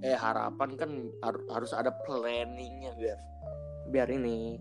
[0.00, 3.18] eh harapan kan har- harus ada planningnya biar
[3.88, 4.58] biar ini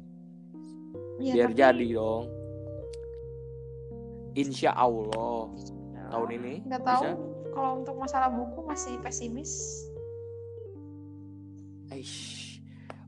[1.20, 2.26] Ya, biar tapi- jadi dong
[4.32, 5.50] Insya Allah
[6.08, 7.02] tahun ini Enggak tahu.
[7.02, 7.10] bisa
[7.52, 9.84] Kalau untuk masalah buku masih pesimis.
[11.92, 12.60] Aish.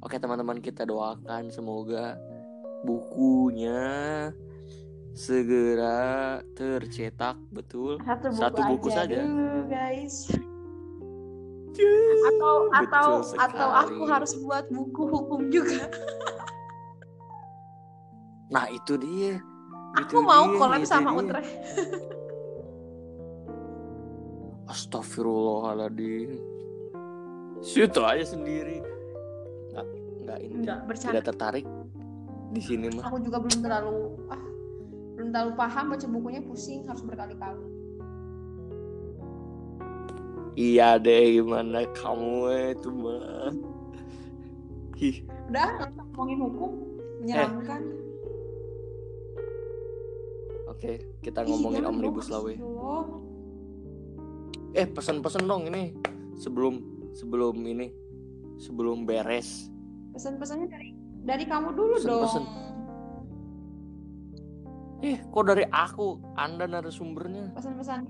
[0.03, 2.19] Oke teman-teman kita doakan semoga
[2.83, 4.27] bukunya
[5.15, 9.17] segera tercetak betul Satu buku, Satu buku aja saja.
[9.23, 10.15] dulu, guys.
[12.27, 13.07] Atau atau
[13.39, 15.87] atau aku harus buat buku hukum juga.
[18.51, 19.39] Nah itu dia
[19.93, 21.19] Aku Itu mau dia, collab itu sama dia.
[21.21, 21.53] Utrecht.
[24.93, 26.37] Astagfirullahaladzim
[27.65, 28.77] Situ aja sendiri
[29.73, 29.85] Nggak,
[30.21, 31.09] nggak ini Enggak, bercanda.
[31.17, 31.65] Tidak tertarik
[32.53, 34.43] Di sini mah Aku juga belum terlalu ah
[35.13, 37.65] belum terlalu paham baca bukunya pusing harus berkali-kali.
[40.57, 43.53] Iya deh gimana kamu itu mah
[44.97, 45.21] Ih
[45.53, 46.71] Udah nggak usah ngomongin hukum
[47.21, 47.81] menyeramkan.
[50.69, 53.22] Oke kita Ih, ngomongin omnibus law astagfirullah.
[54.73, 55.93] Eh pesan-pesan dong ini.
[56.37, 56.81] Sebelum
[57.13, 57.93] sebelum ini.
[58.57, 59.69] Sebelum beres.
[60.13, 60.89] Pesan-pesannya dari
[61.23, 62.43] dari kamu dulu Pesen-pesen.
[62.43, 62.71] dong.
[65.03, 66.15] eh kok dari aku?
[66.39, 67.53] Anda narasumbernya.
[67.53, 68.07] Pesan-pesan.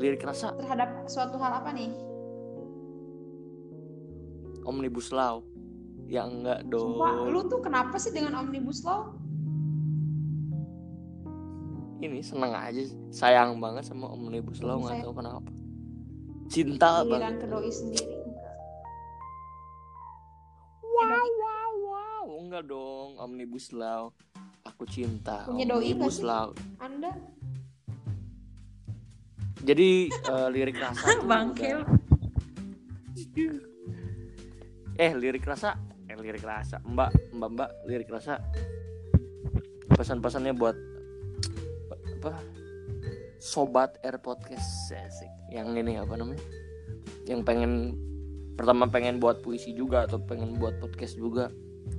[0.00, 0.56] Lirik rasa.
[0.56, 1.92] Terhadap suatu hal apa nih?
[4.60, 5.42] omnibus law.
[6.10, 6.98] Ya enggak dong.
[6.98, 9.14] Sumpah, lu tuh kenapa sih dengan omnibus law?
[12.00, 12.80] Ini seneng aja
[13.10, 15.50] sayang banget sama omnibus law nggak tahu kenapa.
[16.46, 17.34] Cinta Giliran banget.
[17.36, 18.14] ke doi sendiri.
[18.18, 18.54] Enggak.
[20.90, 24.10] wow wow wow enggak dong omnibus law
[24.62, 27.12] aku cinta Punya doi omnibus law Anda?
[29.60, 31.52] Jadi eh, lirik rasa udah-
[34.96, 35.76] eh lirik rasa?
[36.04, 36.80] Eh lirik rasa.
[36.82, 38.40] Mbak mbak mbak lirik rasa.
[39.90, 40.74] Pesan-pesannya buat
[42.20, 42.36] apa
[43.40, 45.32] sobat air podcast asik.
[45.48, 46.44] yang ini apa namanya
[47.24, 47.96] yang pengen
[48.60, 51.48] pertama pengen buat puisi juga atau pengen buat podcast juga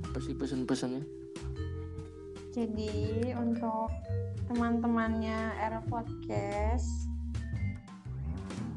[0.06, 1.02] apa sih pesan-pesannya
[2.52, 3.88] Jadi untuk
[4.44, 7.08] teman-temannya Era Podcast,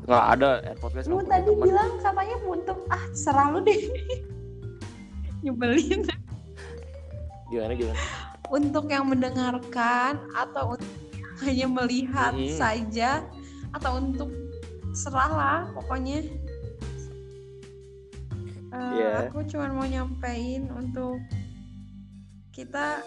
[0.07, 1.67] nggak ada air podcast lu tadi teman.
[1.67, 3.75] bilang katanya untuk ah serah lu deh.
[5.43, 6.07] Nyebelin.
[7.51, 7.99] gimana gimana
[8.47, 10.94] Untuk yang mendengarkan atau untuk
[11.43, 12.55] hanya melihat Hmm.
[12.55, 13.25] saja
[13.73, 14.31] atau untuk
[14.95, 16.23] serah lah pokoknya.
[18.71, 19.31] Iya.
[19.31, 21.19] Aku cuma mau nyampein untuk
[22.51, 22.99] kita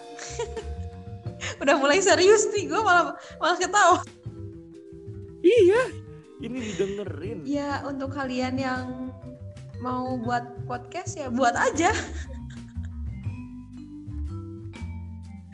[1.61, 4.01] udah mulai serius nih gue malah malah ketawa.
[5.39, 5.81] iya
[6.39, 9.09] ini didengerin Ya untuk kalian yang
[9.79, 11.89] mau buat podcast ya buat aja.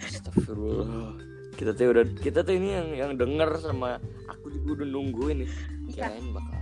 [0.06, 1.25] Astagfirullah.
[1.56, 3.96] Kita tuh udah kita tuh ini yang yang denger sama
[4.28, 5.52] aku juga udah nungguin nih.
[5.96, 6.60] Kirain bakal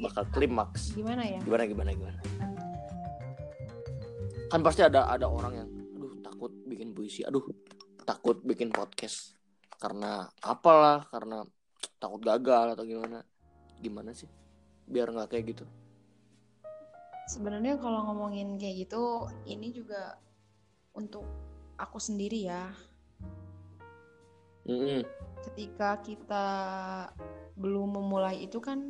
[0.00, 0.96] bakal klimaks.
[0.96, 1.40] Gimana ya?
[1.44, 2.18] Gimana gimana gimana.
[4.48, 7.44] Kan pasti ada ada orang yang aduh takut bikin puisi, aduh
[8.08, 9.36] takut bikin podcast.
[9.76, 11.44] Karena apalah, karena
[12.00, 13.20] takut gagal atau gimana.
[13.80, 14.30] Gimana sih?
[14.88, 15.64] Biar nggak kayak gitu.
[17.28, 20.16] Sebenarnya kalau ngomongin kayak gitu, ini juga
[20.92, 21.24] untuk
[21.80, 22.72] aku sendiri ya.
[24.64, 25.04] Mm-mm.
[25.44, 26.46] Ketika kita
[27.54, 28.80] belum memulai itu kan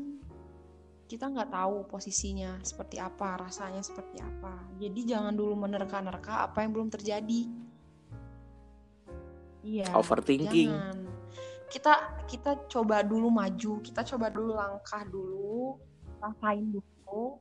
[1.04, 4.64] kita nggak tahu posisinya seperti apa, rasanya seperti apa.
[4.80, 7.50] Jadi jangan dulu menerka-nerka apa yang belum terjadi.
[9.64, 9.92] Iya.
[9.92, 10.72] Overthinking.
[10.72, 10.98] Jangan.
[11.68, 11.94] Kita
[12.24, 15.76] kita coba dulu maju, kita coba dulu langkah dulu,
[16.22, 17.40] rasain dulu.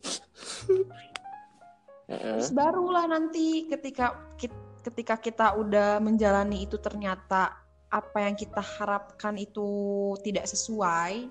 [2.04, 4.36] Terus barulah nanti ketika
[4.84, 7.63] ketika kita udah menjalani itu ternyata
[7.94, 9.70] apa yang kita harapkan itu
[10.26, 11.30] tidak sesuai,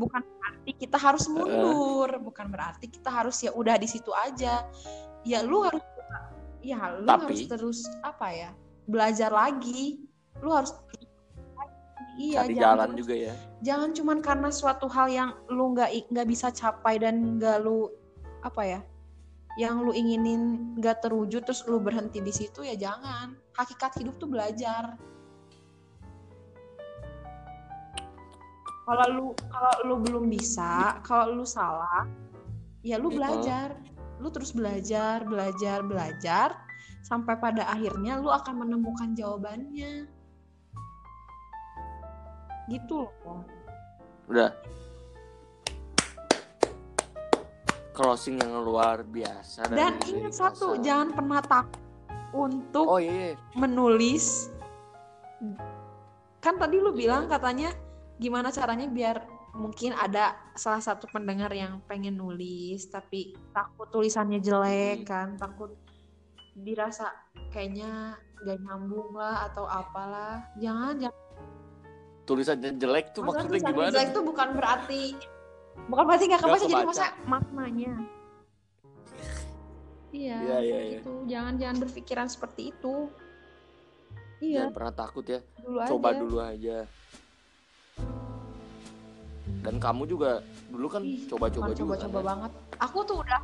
[0.00, 4.64] bukan berarti kita harus mundur, bukan berarti kita harus ya udah di situ aja.
[5.28, 5.84] Ya lu harus
[6.64, 8.50] ya lu Tapi- harus terus apa ya?
[8.88, 10.00] Belajar lagi.
[10.40, 10.72] Lu harus
[12.18, 13.34] Iya, Cari jangan jalan terus- juga ya.
[13.62, 17.86] jangan cuman karena suatu hal yang lu nggak nggak bisa capai dan nggak lu
[18.42, 18.80] apa ya
[19.54, 24.26] yang lu inginin nggak terwujud terus lu berhenti di situ ya jangan hakikat hidup tuh
[24.26, 24.98] belajar
[28.88, 32.08] kalau lu kalau lu belum bisa kalau lu salah
[32.80, 33.16] ya lu Iya.
[33.20, 33.68] belajar
[34.16, 36.56] lu terus belajar belajar belajar
[37.04, 40.08] sampai pada akhirnya lu akan menemukan jawabannya
[42.72, 43.44] gitu loh
[44.28, 44.52] Udah.
[47.96, 51.80] Closing yang luar biasa Dan ingat satu, jangan pernah takut
[52.30, 53.36] untuk Oh iya, iya.
[53.56, 54.52] menulis.
[56.38, 57.72] Kan tadi lu bilang katanya
[58.18, 59.22] gimana caranya biar
[59.54, 65.08] mungkin ada salah satu pendengar yang pengen nulis tapi takut tulisannya jelek Hmm.
[65.08, 65.74] kan, takut
[66.54, 67.14] dirasa
[67.48, 70.42] kayaknya gak nyambung lah atau apalah.
[70.56, 71.16] Jangan, jangan.
[72.24, 73.92] tulisannya jelek tuh Maksudnya maksudnya gimana?
[73.94, 75.02] jelek tuh bukan berarti
[75.86, 77.94] bukan berarti gak Nggak kebaca jadi masa maknanya.
[80.08, 80.98] Iya, Iya, iya, iya.
[80.98, 82.94] itu jangan jangan berpikiran seperti itu.
[84.38, 85.40] Iya, Jangan pernah takut ya.
[85.58, 86.18] dulu Coba aja.
[86.18, 86.76] dulu aja.
[89.58, 91.94] Dan kamu juga dulu kan coba-coba juga.
[91.98, 92.28] coba-coba kan, ya?
[92.30, 92.52] banget.
[92.78, 93.40] Aku tuh udah,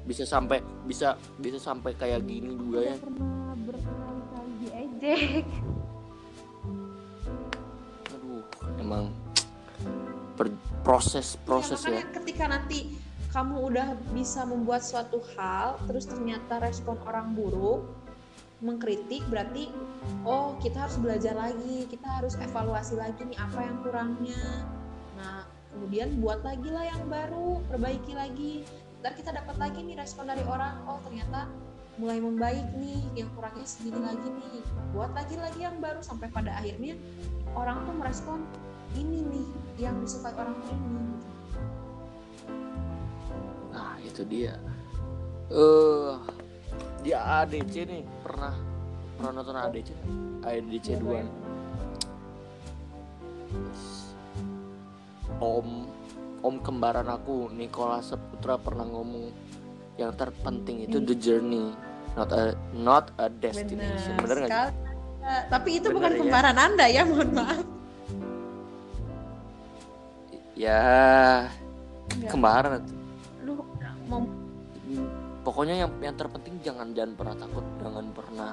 [0.00, 2.94] Bisa sampai bisa bisa sampai kayak gini juga ya.
[2.96, 5.46] udah pernah berkali-kali diejek.
[8.10, 8.42] Aduh,
[8.80, 9.04] emang
[10.34, 11.90] per- proses proses Iya, ya.
[12.00, 12.78] makanya ketika nanti
[13.30, 17.86] kamu udah bisa membuat suatu hal, terus ternyata respon orang buruk,
[18.58, 19.70] mengkritik, berarti
[20.26, 24.42] oh kita harus belajar lagi, kita harus evaluasi lagi nih apa yang kurangnya.
[25.70, 28.66] Kemudian buat lagi lah yang baru perbaiki lagi
[29.00, 31.48] ntar kita dapat lagi nih respon dari orang oh ternyata
[31.96, 34.60] mulai membaik nih yang kurangnya segini lagi nih
[34.92, 37.00] buat lagi lagi yang baru sampai pada akhirnya
[37.56, 38.44] orang tuh merespon
[38.92, 39.48] ini nih
[39.80, 41.00] yang disukai orang tuh ini
[43.70, 44.58] Nah, itu dia.
[45.48, 46.14] Eh,
[47.00, 48.52] di ADC nih pernah
[49.14, 49.94] pernah nonton ADC?
[50.42, 51.36] ADC 2 nih.
[55.40, 55.68] Om
[56.40, 59.28] Om kembaran aku Nikola Saputra pernah ngomong
[60.00, 61.68] yang terpenting itu the journey,
[62.16, 64.16] not a not a destination.
[64.16, 64.72] Bener nggak?
[65.20, 66.18] Eh, tapi itu Bener bukan ya.
[66.24, 67.60] kembaran anda ya mohon maaf
[70.56, 70.80] Ya,
[72.12, 72.30] Enggak.
[72.36, 72.80] kembaran.
[74.08, 74.24] Mau
[75.40, 78.52] Pokoknya yang yang terpenting jangan jangan pernah takut, jangan pernah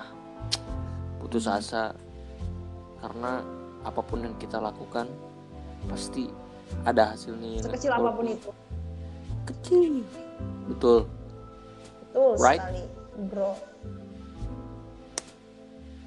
[1.19, 1.91] putus asa
[3.03, 3.43] karena
[3.83, 5.11] apa pun yang kita lakukan
[5.91, 6.31] pasti
[6.83, 7.49] ada hasilnya.
[7.49, 7.65] ya kan?
[7.71, 8.51] sekecil Walaupun apa pun itu
[9.47, 9.93] Kecil.
[10.67, 10.99] Betul.
[12.03, 12.59] betul Right?
[12.59, 12.83] sekali
[13.27, 13.51] bro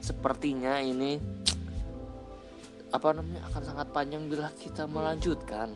[0.01, 1.17] Sepertinya ini
[2.91, 5.71] apa namanya akan sangat panjang bila kita melanjutkan.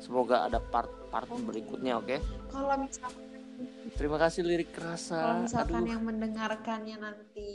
[0.00, 2.18] Semoga ada part-part berikutnya, oke?
[2.50, 3.28] kalau misalkan
[3.94, 5.44] Terima kasih lirik kalau kerasa.
[5.44, 5.92] misalkan Aduh.
[5.92, 7.48] yang mendengarkannya nanti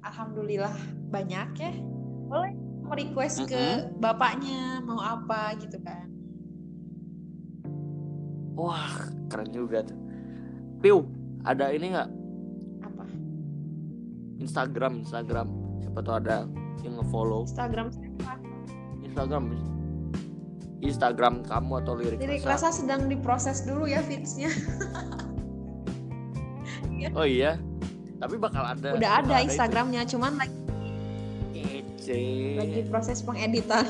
[0.00, 0.72] alhamdulillah
[1.12, 1.72] banyak ya
[2.26, 2.56] boleh
[2.94, 6.06] request ke bapaknya mau apa gitu kan.
[8.58, 9.96] Wah, keren juga tuh.
[10.84, 11.08] Piu,
[11.48, 12.10] ada ini nggak?
[12.84, 13.04] Apa?
[14.42, 15.48] Instagram Instagram.
[15.80, 16.44] Siapa tuh ada
[16.84, 17.48] yang ngefollow?
[17.48, 18.32] Instagram siapa?
[19.04, 19.44] Instagram.
[20.80, 22.72] Instagram kamu atau lirik jadi rasa?
[22.72, 24.48] rasa sedang diproses dulu ya fitsnya
[27.20, 27.60] oh iya?
[28.20, 29.40] Tapi bakal ada udah ada.
[29.40, 30.59] Instagramnya cuman lagi
[31.60, 32.20] Kece.
[32.56, 33.86] lagi proses pengeditan.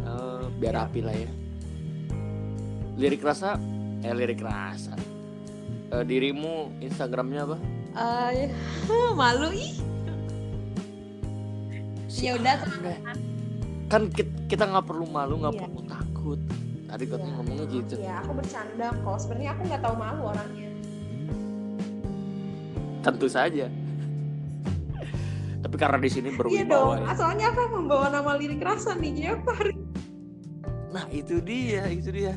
[0.00, 1.30] Eh, biar rapi lah ya.
[2.94, 3.58] Lirik rasa?
[4.00, 4.94] Eh lirik rasa.
[5.90, 7.56] Eh, dirimu Instagramnya apa?
[8.32, 8.50] Eh,
[9.18, 9.74] malu ih.
[12.14, 12.94] Ya udah Anda.
[13.84, 15.62] kan kit- kita nggak perlu malu nggak Iya.
[15.62, 16.40] perlu takut.
[16.86, 17.36] Tadi katanya Iya.
[17.36, 17.94] ngomongnya gitu.
[17.98, 19.16] Ya aku bercanda kok.
[19.18, 20.68] Sebenarnya aku nggak tahu malu orangnya.
[23.02, 23.68] Tentu saja
[25.64, 27.08] tapi karena di sini iya berwibawa dong.
[27.08, 27.14] ya.
[27.16, 29.76] soalnya aku membawa nama lirik rasa nih harus
[30.92, 32.36] nah itu dia itu dia.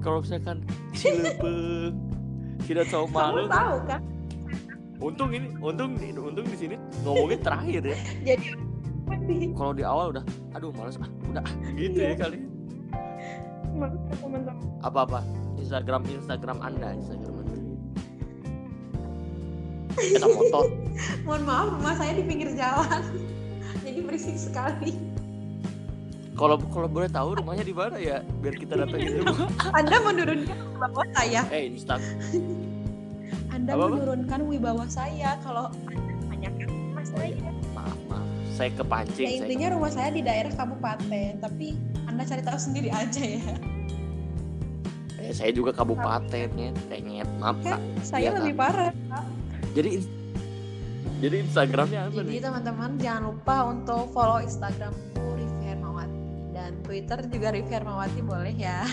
[0.00, 0.64] Kalau misalkan
[0.96, 1.92] cilepeng
[2.64, 3.44] tidak tahu malu.
[3.44, 4.00] kamu tahu kan?
[5.02, 7.98] Untung ini untung untung di sini ngomongin terakhir ya.
[8.24, 8.46] Jadi
[9.24, 10.24] di kalau di awal udah
[10.56, 10.96] aduh males.
[11.00, 12.16] Ah udah ah, gitu ya Iya.
[12.16, 12.38] kali.
[13.74, 14.56] Teman-teman.
[14.80, 15.20] Apa apa
[15.60, 17.33] Instagram Instagram anda Instagram
[19.96, 20.64] kita motor.
[21.26, 23.02] Mohon maaf rumah saya di pinggir jalan.
[23.84, 24.92] Jadi berisik sekali.
[26.34, 28.18] Kalau kalau boleh tahu rumahnya di mana ya?
[28.42, 29.46] Biar kita datangin rumah
[29.78, 31.40] anda menurunkan wibawa saya.
[31.54, 31.94] Eh Insta
[33.54, 33.94] anda Apa-apa?
[33.94, 35.70] menurunkan wibawa saya kalau
[36.26, 37.38] anda rumah saya.
[37.78, 38.26] Maaf maaf.
[38.50, 41.78] Saya kepancing ya saya intinya rumah saya di daerah kabupaten tapi
[42.10, 43.54] anda cari tahu sendiri aja ya.
[45.22, 46.70] Eh, saya juga kabupaten ya.
[46.90, 48.90] Tenget maaf kan saya Iya, lebih parah
[49.74, 49.90] jadi
[51.20, 56.20] jadi Instagramnya apa Jadi teman-teman jangan lupa untuk follow Instagramku Rivi Hermawati
[56.52, 58.84] dan Twitter juga Rivi Hermawati boleh ya.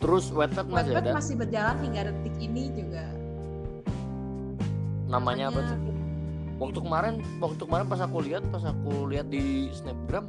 [0.00, 3.04] terus Wattpad masih Wattpad ada masih berjalan hingga detik ini juga.
[5.06, 5.78] namanya apa tuh
[6.56, 10.24] waktu kemarin waktu kemarin pas aku lihat pas aku lihat di snapgram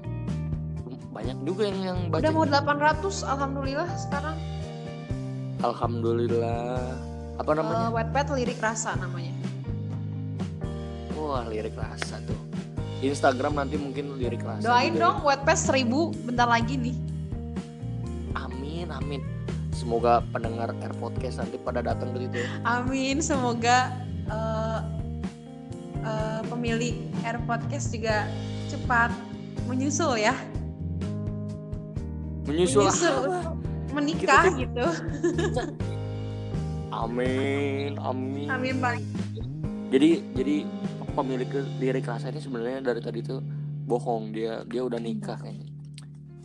[1.11, 4.35] banyak juga yang yang baca Udah mau 800 alhamdulillah sekarang.
[5.61, 6.97] alhamdulillah
[7.35, 9.33] apa namanya Eh, Wattpad lirik rasa namanya.
[11.13, 12.37] wah lirik rasa tuh
[12.99, 15.03] Instagram nanti mungkin lirik rasa Doain juga ya.
[15.03, 15.85] dong Wattpad 1000
[16.23, 16.95] bentar lagi nih.
[18.33, 19.21] amin amin
[19.71, 22.49] semoga pendengar Air Podcast nanti pada datang ke situ ya.
[22.63, 23.89] Amin semoga
[24.27, 24.79] eh,
[25.99, 28.29] eh, pemilik Air Podcast juga
[28.67, 29.09] cepat
[29.65, 30.33] menyusul ya.
[32.43, 33.17] menyusul Menyusul.
[33.91, 34.85] Menikah Kita gitu.
[36.91, 38.47] amin amin.
[38.51, 38.99] Amin Pak.
[39.91, 40.55] jadi jadi
[41.11, 43.39] pemilik lirik rasa ini sebenarnya dari tadi tuh
[43.87, 44.31] bohong.
[44.31, 45.67] Dia dia udah nikah kayaknya.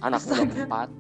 [0.03, 0.91] Anaknya udah empat.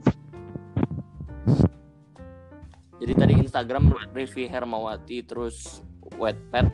[2.97, 5.85] Jadi tadi Instagram Rivi Hermawati terus
[6.17, 6.73] Wattpad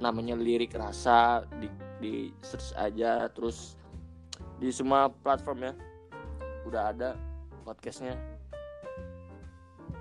[0.00, 1.68] namanya lirik rasa di
[2.02, 3.30] di search aja.
[3.30, 3.78] Terus
[4.58, 5.72] di semua platform ya
[6.66, 7.10] udah ada
[7.66, 8.18] podcastnya.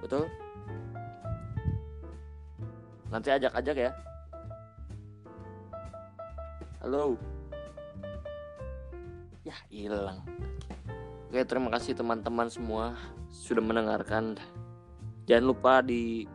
[0.01, 0.50] Betul
[3.11, 3.91] nanti ajak-ajak ya.
[6.81, 7.19] Halo.
[9.43, 10.23] Ya hilang.
[11.27, 12.95] Oke terima kasih teman-teman semua
[13.29, 14.39] sudah mendengarkan.
[15.27, 16.25] Jangan lupa di